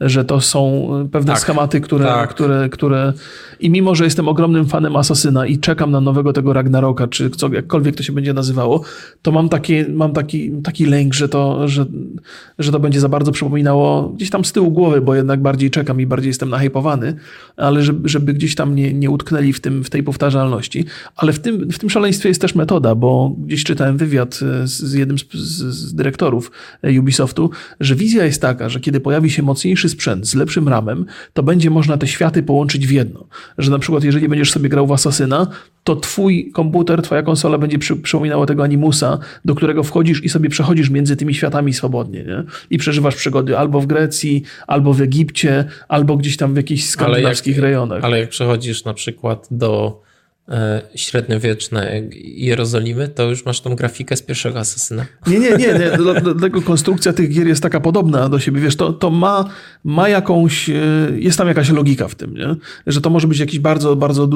[0.02, 2.30] że to są pewne tak, schematy, które, tak.
[2.30, 3.14] które, które
[3.60, 7.54] i mimo, że jestem ogromnym fanem Asasyna i czekam na nowego tego Ragnaroka, czy co,
[7.54, 8.84] jakkolwiek to się będzie nazywało,
[9.22, 11.86] to mam taki, mam taki, taki lęk, że to, że,
[12.60, 16.02] że to będzie za bardzo przypominało gdzieś tam z tyłu głowy, bo jednak bardziej czekam
[16.02, 17.14] i bardziej jestem nahypowany,
[17.58, 20.86] ale żeby, żeby gdzieś tam nie, nie utknęli w, tym, w tej powtarzalności.
[21.16, 24.94] Ale w tym, w tym szaleństwie jest też metoda, bo gdzieś czytałem wywiad z, z
[24.94, 26.52] jednym z, z, z dyrektorów
[27.00, 27.50] Ubisoftu,
[27.80, 31.70] że wizja jest taka, że kiedy pojawi się mocniejszy sprzęt z lepszym ramem, to będzie
[31.70, 33.28] można te światy połączyć w jedno
[33.58, 35.48] że na przykład jeżeli będziesz sobie grał w Asasyna,
[35.84, 40.50] to twój komputer, twoja konsola będzie przy, przypominała tego animusa, do którego wchodzisz i sobie
[40.50, 42.44] przechodzisz między tymi światami swobodnie nie?
[42.70, 47.58] i przeżywasz przygody albo w Grecji, albo w Egipcie, albo gdzieś tam w jakichś skandynawskich
[47.58, 48.04] ale jak, rejonach.
[48.04, 50.02] Ale jak przechodzisz na przykład do
[50.96, 55.06] średniowieczne Jerozolimy, to już masz tą grafikę z pierwszego Asasyna.
[55.28, 55.58] Nie, nie, nie.
[55.58, 55.98] nie.
[56.22, 58.62] Dlatego konstrukcja tych gier jest taka podobna do siebie.
[58.62, 59.46] Wiesz, to, to ma,
[59.84, 60.74] ma jakąś, e,
[61.16, 62.56] jest tam jakaś logika w tym, nie?
[62.88, 64.30] że to może być jakiś bardzo, bardzo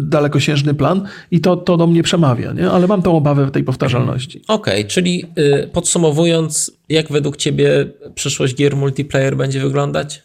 [0.00, 2.70] dalekosiężny plan i to, to do mnie przemawia, nie?
[2.70, 4.42] ale mam tą obawę tej powtarzalności.
[4.48, 10.22] Okej, okay, czyli y, podsumowując, jak według ciebie przyszłość gier multiplayer będzie wyglądać?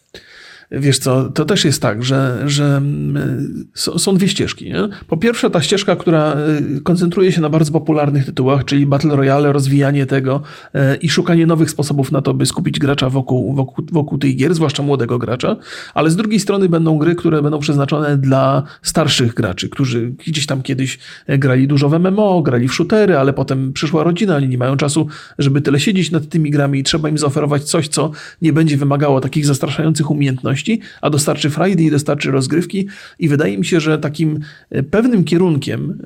[0.71, 4.65] Wiesz co, to też jest tak, że, że mm, są dwie ścieżki.
[4.65, 4.87] Nie?
[5.07, 6.35] Po pierwsze ta ścieżka, która
[6.77, 10.41] y, koncentruje się na bardzo popularnych tytułach, czyli Battle Royale, rozwijanie tego
[10.75, 14.55] y, i szukanie nowych sposobów na to, by skupić gracza wokół, wokół, wokół tych gier,
[14.55, 15.55] zwłaszcza młodego gracza,
[15.93, 20.61] ale z drugiej strony będą gry, które będą przeznaczone dla starszych graczy, którzy gdzieś tam
[20.61, 24.77] kiedyś grali dużo w MMO, grali w shootery, ale potem przyszła rodzina, oni nie mają
[24.77, 25.07] czasu,
[25.37, 28.11] żeby tyle siedzieć nad tymi grami i trzeba im zaoferować coś, co
[28.41, 30.54] nie będzie wymagało takich zastraszających umiejętności,
[31.01, 32.87] a dostarczy frajdy i dostarczy rozgrywki
[33.19, 34.39] i wydaje mi się, że takim
[34.69, 35.99] e, pewnym kierunkiem,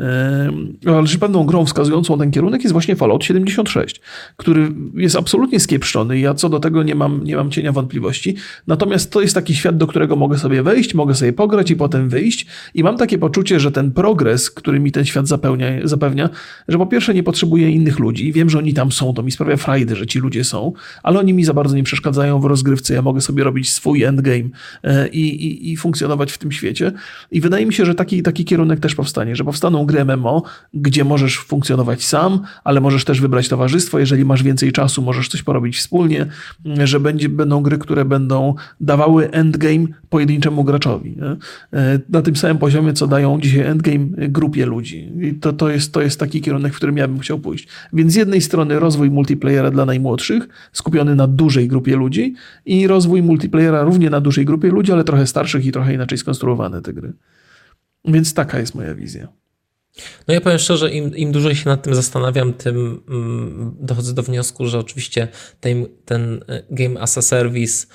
[0.86, 4.02] e, ale pewną grą wskazującą ten kierunek jest właśnie Fallout 76,
[4.38, 8.36] który jest absolutnie skiepszony i ja co do tego nie mam, nie mam cienia wątpliwości.
[8.68, 12.10] Natomiast to jest taki świat, do którego mogę sobie wejść, mogę sobie pograć i potem
[12.10, 16.30] wyjść i mam takie poczucie, że ten progres, który mi ten świat zapewnia, zapewnia
[16.68, 18.34] że po pierwsze nie potrzebuję innych ludzi.
[18.34, 20.74] Wiem, że oni tam są, to mi sprawia frajdy, że ci ludzie są,
[21.04, 22.93] ale oni mi za bardzo nie przeszkadzają w rozgrywce.
[22.93, 24.38] Ja mogę sobie robić swój endgame
[24.83, 26.91] E, i, i, i, funkcjonować w tym świecie.
[27.31, 31.03] I wydaje mi się, że taki, taki kierunek też powstanie, że powstaną gry MMO, gdzie
[31.03, 33.99] możesz funkcjonować sam, ale możesz też wybrać towarzystwo.
[33.99, 36.25] Jeżeli masz więcej czasu, możesz coś porobić wspólnie,
[36.83, 41.15] że będzie, będą gry, które będą dawały endgame pojedynczemu graczowi.
[41.17, 41.35] Nie?
[41.79, 45.11] E, na tym samym poziomie, co dają dzisiaj endgame grupie ludzi.
[45.21, 47.67] I to, to, jest, to jest taki kierunek, w którym ja bym chciał pójść.
[47.93, 52.33] Więc z jednej strony rozwój multiplayera dla najmłodszych, skupiony na dużej grupie ludzi
[52.65, 56.82] i rozwój multiplayera równie na dużej grupie ludzi, ale trochę starszych i trochę inaczej skonstruowane
[56.82, 57.13] te gry.
[58.05, 59.27] Więc taka jest moja wizja.
[60.27, 64.23] No ja powiem szczerze, im, im dłużej się nad tym zastanawiam, tym mm, dochodzę do
[64.23, 65.27] wniosku, że oczywiście
[65.59, 66.39] ten, ten
[66.71, 67.88] Game as a Service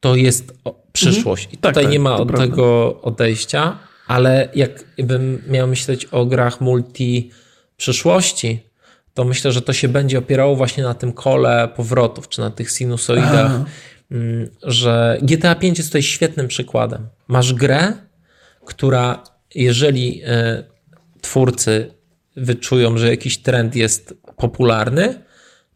[0.00, 0.52] to jest
[0.92, 1.48] przyszłość.
[1.52, 6.60] I tak, tutaj tak, nie ma od tego odejścia, ale jakbym miał myśleć o grach
[6.60, 7.30] multi
[7.76, 8.70] przyszłości,
[9.14, 12.70] to myślę, że to się będzie opierało właśnie na tym kole powrotów, czy na tych
[12.70, 13.64] sinusoidach, Aha.
[14.10, 17.08] Mm, że GTA 5 jest tutaj świetnym przykładem.
[17.28, 17.92] Masz grę,
[18.64, 19.22] która
[19.54, 20.64] jeżeli e,
[21.20, 21.94] twórcy
[22.36, 25.22] wyczują, że jakiś trend jest popularny,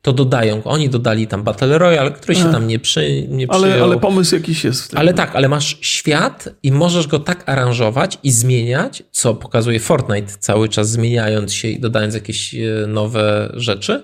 [0.03, 0.65] to dodają.
[0.65, 3.85] Oni dodali tam Battle Royale, który się tam nie, przy, nie ale, przyjął.
[3.85, 4.97] Ale pomysł jakiś jest.
[4.97, 10.33] Ale tak, ale masz świat i możesz go tak aranżować i zmieniać, co pokazuje Fortnite
[10.39, 14.03] cały czas zmieniając się i dodając jakieś e, nowe rzeczy,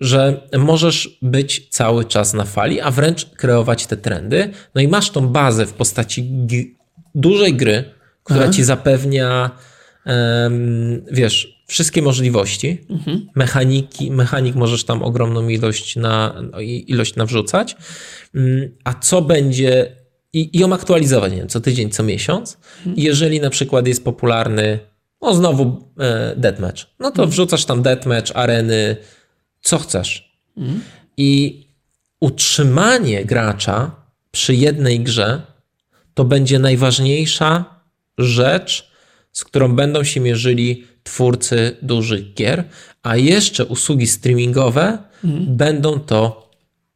[0.00, 4.50] że możesz być cały czas na fali, a wręcz kreować te trendy.
[4.74, 6.30] No i masz tą bazę w postaci
[7.14, 7.84] dużej gry,
[8.24, 8.52] która Aha.
[8.52, 9.50] ci zapewnia
[11.12, 12.86] wiesz, wszystkie możliwości.
[12.90, 13.26] Mhm.
[13.34, 16.42] Mechaniki, mechanik możesz tam ogromną ilość, na,
[16.86, 17.76] ilość nawrzucać.
[18.34, 19.96] Mm, a co będzie
[20.32, 22.58] i, i ją aktualizować, nie wiem, co tydzień, co miesiąc.
[22.78, 22.96] Mhm.
[22.96, 24.78] Jeżeli na przykład jest popularny,
[25.22, 27.30] no znowu e, deathmatch, no to mhm.
[27.30, 28.96] wrzucasz tam deathmatch, areny,
[29.62, 30.32] co chcesz.
[30.56, 30.80] Mhm.
[31.16, 31.62] I
[32.20, 33.90] utrzymanie gracza
[34.30, 35.42] przy jednej grze
[36.14, 37.64] to będzie najważniejsza
[38.18, 38.90] rzecz,
[39.32, 42.64] z którą będą się mierzyli twórcy dużych gier,
[43.02, 45.56] a jeszcze usługi streamingowe mhm.
[45.56, 46.42] będą to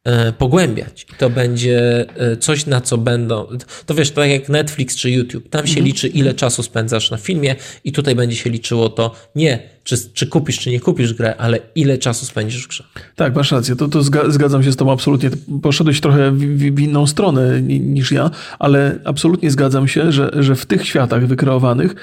[0.07, 1.05] E, pogłębiać.
[1.17, 3.47] To będzie e, coś, na co będą.
[3.85, 5.49] To wiesz, tak jak Netflix czy YouTube.
[5.49, 5.85] Tam się mhm.
[5.85, 10.27] liczy, ile czasu spędzasz na filmie, i tutaj będzie się liczyło to nie, czy, czy
[10.27, 12.83] kupisz, czy nie kupisz grę, ale ile czasu spędzisz w grze.
[13.15, 13.75] Tak, masz rację.
[13.75, 15.29] To, to zgadzam się z Tobą absolutnie.
[15.61, 20.65] Poszedłeś trochę w, w, inną stronę niż ja, ale absolutnie zgadzam się, że, że w
[20.65, 21.95] tych światach wykreowanych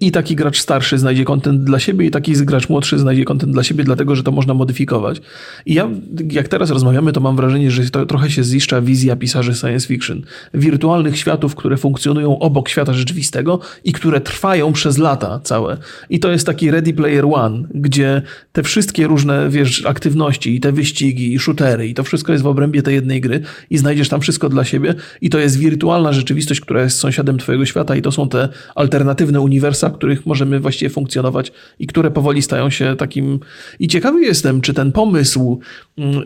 [0.00, 3.62] i taki gracz starszy znajdzie kontent dla siebie, i taki gracz młodszy znajdzie kontent dla
[3.62, 5.20] siebie, dlatego że to można modyfikować.
[5.66, 5.90] I ja,
[6.30, 10.22] jak teraz rozmawiamy, to mam wrażenie, że to, trochę się ziszcza wizja pisarzy science fiction.
[10.54, 15.76] Wirtualnych światów, które funkcjonują obok świata rzeczywistego i które trwają przez lata całe.
[16.10, 18.22] I to jest taki Ready Player One, gdzie
[18.52, 22.46] te wszystkie różne, wiesz, aktywności i te wyścigi i shootery i to wszystko jest w
[22.46, 26.60] obrębie tej jednej gry i znajdziesz tam wszystko dla siebie i to jest wirtualna rzeczywistość,
[26.60, 30.90] która jest sąsiadem twojego świata i to są te alternatywne uniwersa, w których możemy właściwie
[30.90, 33.40] funkcjonować i które powoli stają się takim...
[33.78, 35.60] I ciekawy jestem, czy ten pomysł,
[35.98, 36.22] mm,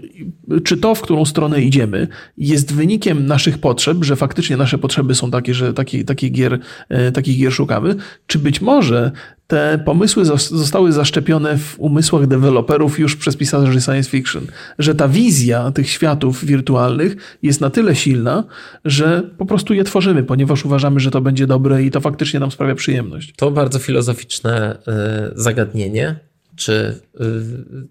[0.64, 5.30] czy to, w którą stronę idziemy, jest wynikiem naszych potrzeb, że faktycznie nasze potrzeby są
[5.30, 7.94] takie, że taki, taki gier, e, takich gier szukamy,
[8.26, 9.12] czy być może
[9.48, 14.46] te pomysły zostały zaszczepione w umysłach deweloperów już przez pisarzy science fiction,
[14.78, 18.44] że ta wizja tych światów wirtualnych jest na tyle silna,
[18.84, 22.50] że po prostu je tworzymy, ponieważ uważamy, że to będzie dobre i to faktycznie nam
[22.50, 23.32] sprawia przyjemność.
[23.36, 26.16] To bardzo filozoficzne e, zagadnienie,
[26.56, 27.24] czy e,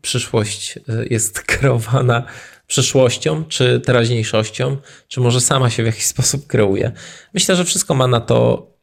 [0.01, 0.80] przyszłość
[1.10, 2.24] jest kreowana
[2.68, 4.78] przyszłością, czy teraźniejszością,
[5.08, 6.91] czy może sama się w jakiś sposób kreuje.
[7.34, 8.76] Myślę, że wszystko ma na to e,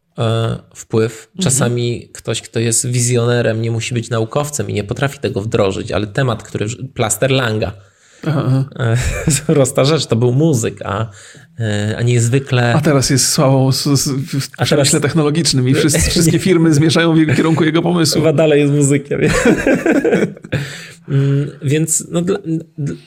[0.74, 1.30] wpływ.
[1.40, 2.12] Czasami mhm.
[2.12, 6.42] ktoś, kto jest wizjonerem, nie musi być naukowcem i nie potrafi tego wdrożyć, ale temat,
[6.42, 7.72] który plaster Langa,
[8.26, 8.64] Aha.
[9.46, 11.10] Prosta rzecz, to był muzyk, a,
[11.60, 12.74] e, a niezwykle...
[12.74, 15.02] A teraz jest sławą w przemyśle teraz...
[15.02, 18.20] technologicznym i wszyscy, wszystkie firmy zmieszają w kierunku jego pomysłu.
[18.20, 19.20] Chyba dalej jest muzykiem.
[21.08, 22.38] Mm, więc no, dla,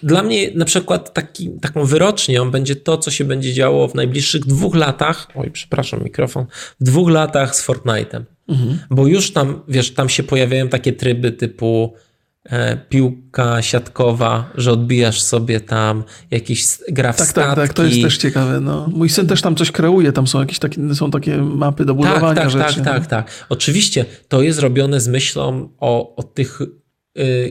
[0.04, 4.46] dla, mnie na przykład taki, taką wyrocznią będzie to, co się będzie działo w najbliższych
[4.46, 5.28] dwóch latach.
[5.36, 6.46] Oj, przepraszam, mikrofon.
[6.80, 8.24] W dwóch latach z Fortnite'em.
[8.48, 8.80] Mhm.
[8.90, 11.94] Bo już tam, wiesz, tam się pojawiają takie tryby typu
[12.44, 17.56] e, piłka siatkowa, że odbijasz sobie tam jakiś gra w tak, statki.
[17.56, 18.60] Tak, tak, to jest też ciekawe.
[18.60, 18.90] No.
[18.94, 22.36] Mój syn też tam coś kreuje, tam są jakieś takie, są takie mapy do budowania
[22.36, 22.82] tak, tak, rzeczy.
[22.82, 23.46] Tak, tak, tak.
[23.50, 26.60] Oczywiście to jest robione z myślą o, o tych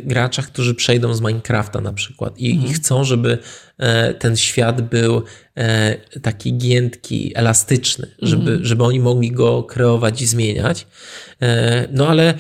[0.05, 2.71] graczach, którzy przejdą z Minecrafta na przykład i, mhm.
[2.71, 3.39] i chcą, żeby
[3.79, 5.23] e, ten świat był
[5.57, 8.65] e, taki giętki, elastyczny, żeby, mhm.
[8.65, 10.87] żeby oni mogli go kreować i zmieniać.
[11.43, 12.35] E, no ale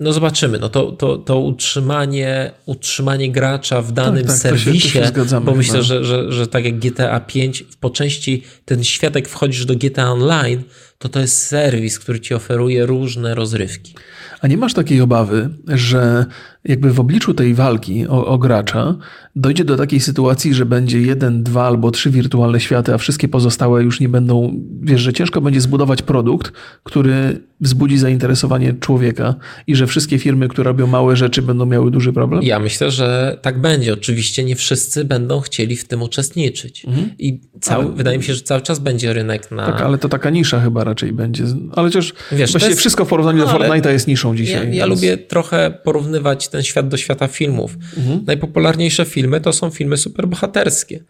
[0.00, 4.88] no zobaczymy, no to, to, to utrzymanie, utrzymanie gracza w danym tak, tak, serwisie, to
[4.88, 8.42] się, to się zgadzamy, bo myślę, że, że, że tak jak GTA 5, po części
[8.64, 10.62] ten świat, jak wchodzisz do GTA Online,
[11.04, 13.94] to to jest serwis, który ci oferuje różne rozrywki.
[14.40, 16.26] A nie masz takiej obawy, że
[16.64, 18.96] jakby w obliczu tej walki o, o, gracza
[19.36, 23.82] dojdzie do takiej sytuacji, że będzie jeden, dwa albo trzy wirtualne światy, a wszystkie pozostałe
[23.82, 26.52] już nie będą, wiesz, że ciężko będzie zbudować produkt,
[26.82, 29.34] który wzbudzi zainteresowanie człowieka
[29.66, 32.42] i że wszystkie firmy, które robią małe rzeczy będą miały duży problem?
[32.42, 33.92] Ja myślę, że tak będzie.
[33.92, 36.84] Oczywiście nie wszyscy będą chcieli w tym uczestniczyć.
[36.84, 37.10] Mhm.
[37.18, 37.94] I cały, ale...
[37.94, 39.66] wydaje mi się, że cały czas będzie rynek na...
[39.66, 41.12] Tak, ale to taka nisza chyba raczej.
[41.12, 41.44] będzie.
[41.72, 44.76] Ale chociaż Wiesz, właściwie jest- wszystko w porównaniu no, do Fortnite'a jest niszą Ja, dzisiaj.
[44.76, 47.76] ja więc- lubię trochę porównywać ten świat do świata filmów.
[47.96, 48.24] Mhm.
[48.26, 51.00] Najpopularniejsze filmy to są filmy superbohaterskie.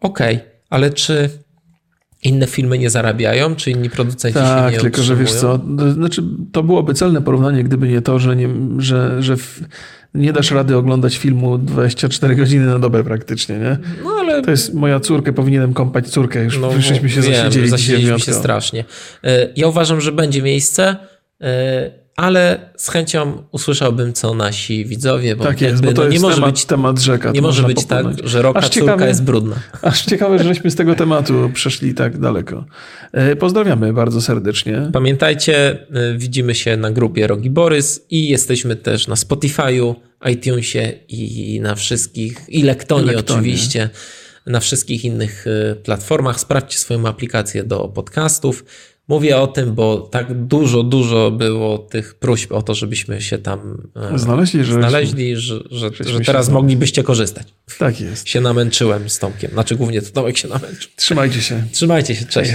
[0.00, 0.40] Okej,
[0.70, 1.30] ale czy
[2.22, 3.56] inne filmy nie zarabiają?
[3.56, 6.22] Czy inni producenci się Tak, nie tylko że wiesz co, to, znaczy,
[6.52, 9.60] to byłoby celne porównanie, gdyby nie to, że nie, że, że w,
[10.14, 13.78] nie dasz rady oglądać filmu 24 godziny na dobę praktycznie, nie?
[14.04, 17.68] No ale To jest moja córka, powinienem kąpać córkę, już no, żeśmy się wiem, zasiedzieli
[17.68, 18.84] zasiedzieliśmy się strasznie.
[19.24, 20.96] E, Ja uważam, że będzie miejsce,
[21.40, 26.04] e, ale z chęcią usłyszałbym, co nasi widzowie, bo Tak jest, jakby, bo to no,
[26.08, 27.30] jest nie może temat, być, temat rzeka.
[27.32, 28.30] nie może być tak, popłynąć.
[28.30, 29.56] że roka Aż córka ciekawe- jest brudna.
[29.82, 32.64] Aż ciekawe, że żeśmy z tego tematu przeszli tak daleko.
[33.12, 34.90] E, Pozdrawiamy bardzo serdecznie.
[34.92, 35.78] Pamiętajcie,
[36.12, 39.94] y, widzimy się na grupie Rogi Borys i jesteśmy też na Spotify'u,
[40.32, 43.38] iTunesie i na wszystkich, i Lektonie, Lektonie.
[43.40, 43.90] oczywiście,
[44.46, 46.40] na wszystkich innych y, platformach.
[46.40, 48.64] Sprawdźcie swoją aplikację do podcastów.
[49.08, 53.88] Mówię o tym, bo tak dużo, dużo było tych próśb o to, żebyśmy się tam
[54.12, 56.52] e, Znaleźli, że znaleźli, że, że, że się teraz znaleźli.
[56.52, 57.46] moglibyście korzystać.
[57.78, 58.28] Tak jest.
[58.28, 59.50] Się namęczyłem z Tomkiem.
[59.50, 60.90] Znaczy głównie to Tomek się namęczył.
[60.96, 61.62] Trzymajcie się.
[61.72, 62.52] Trzymajcie się, cześć.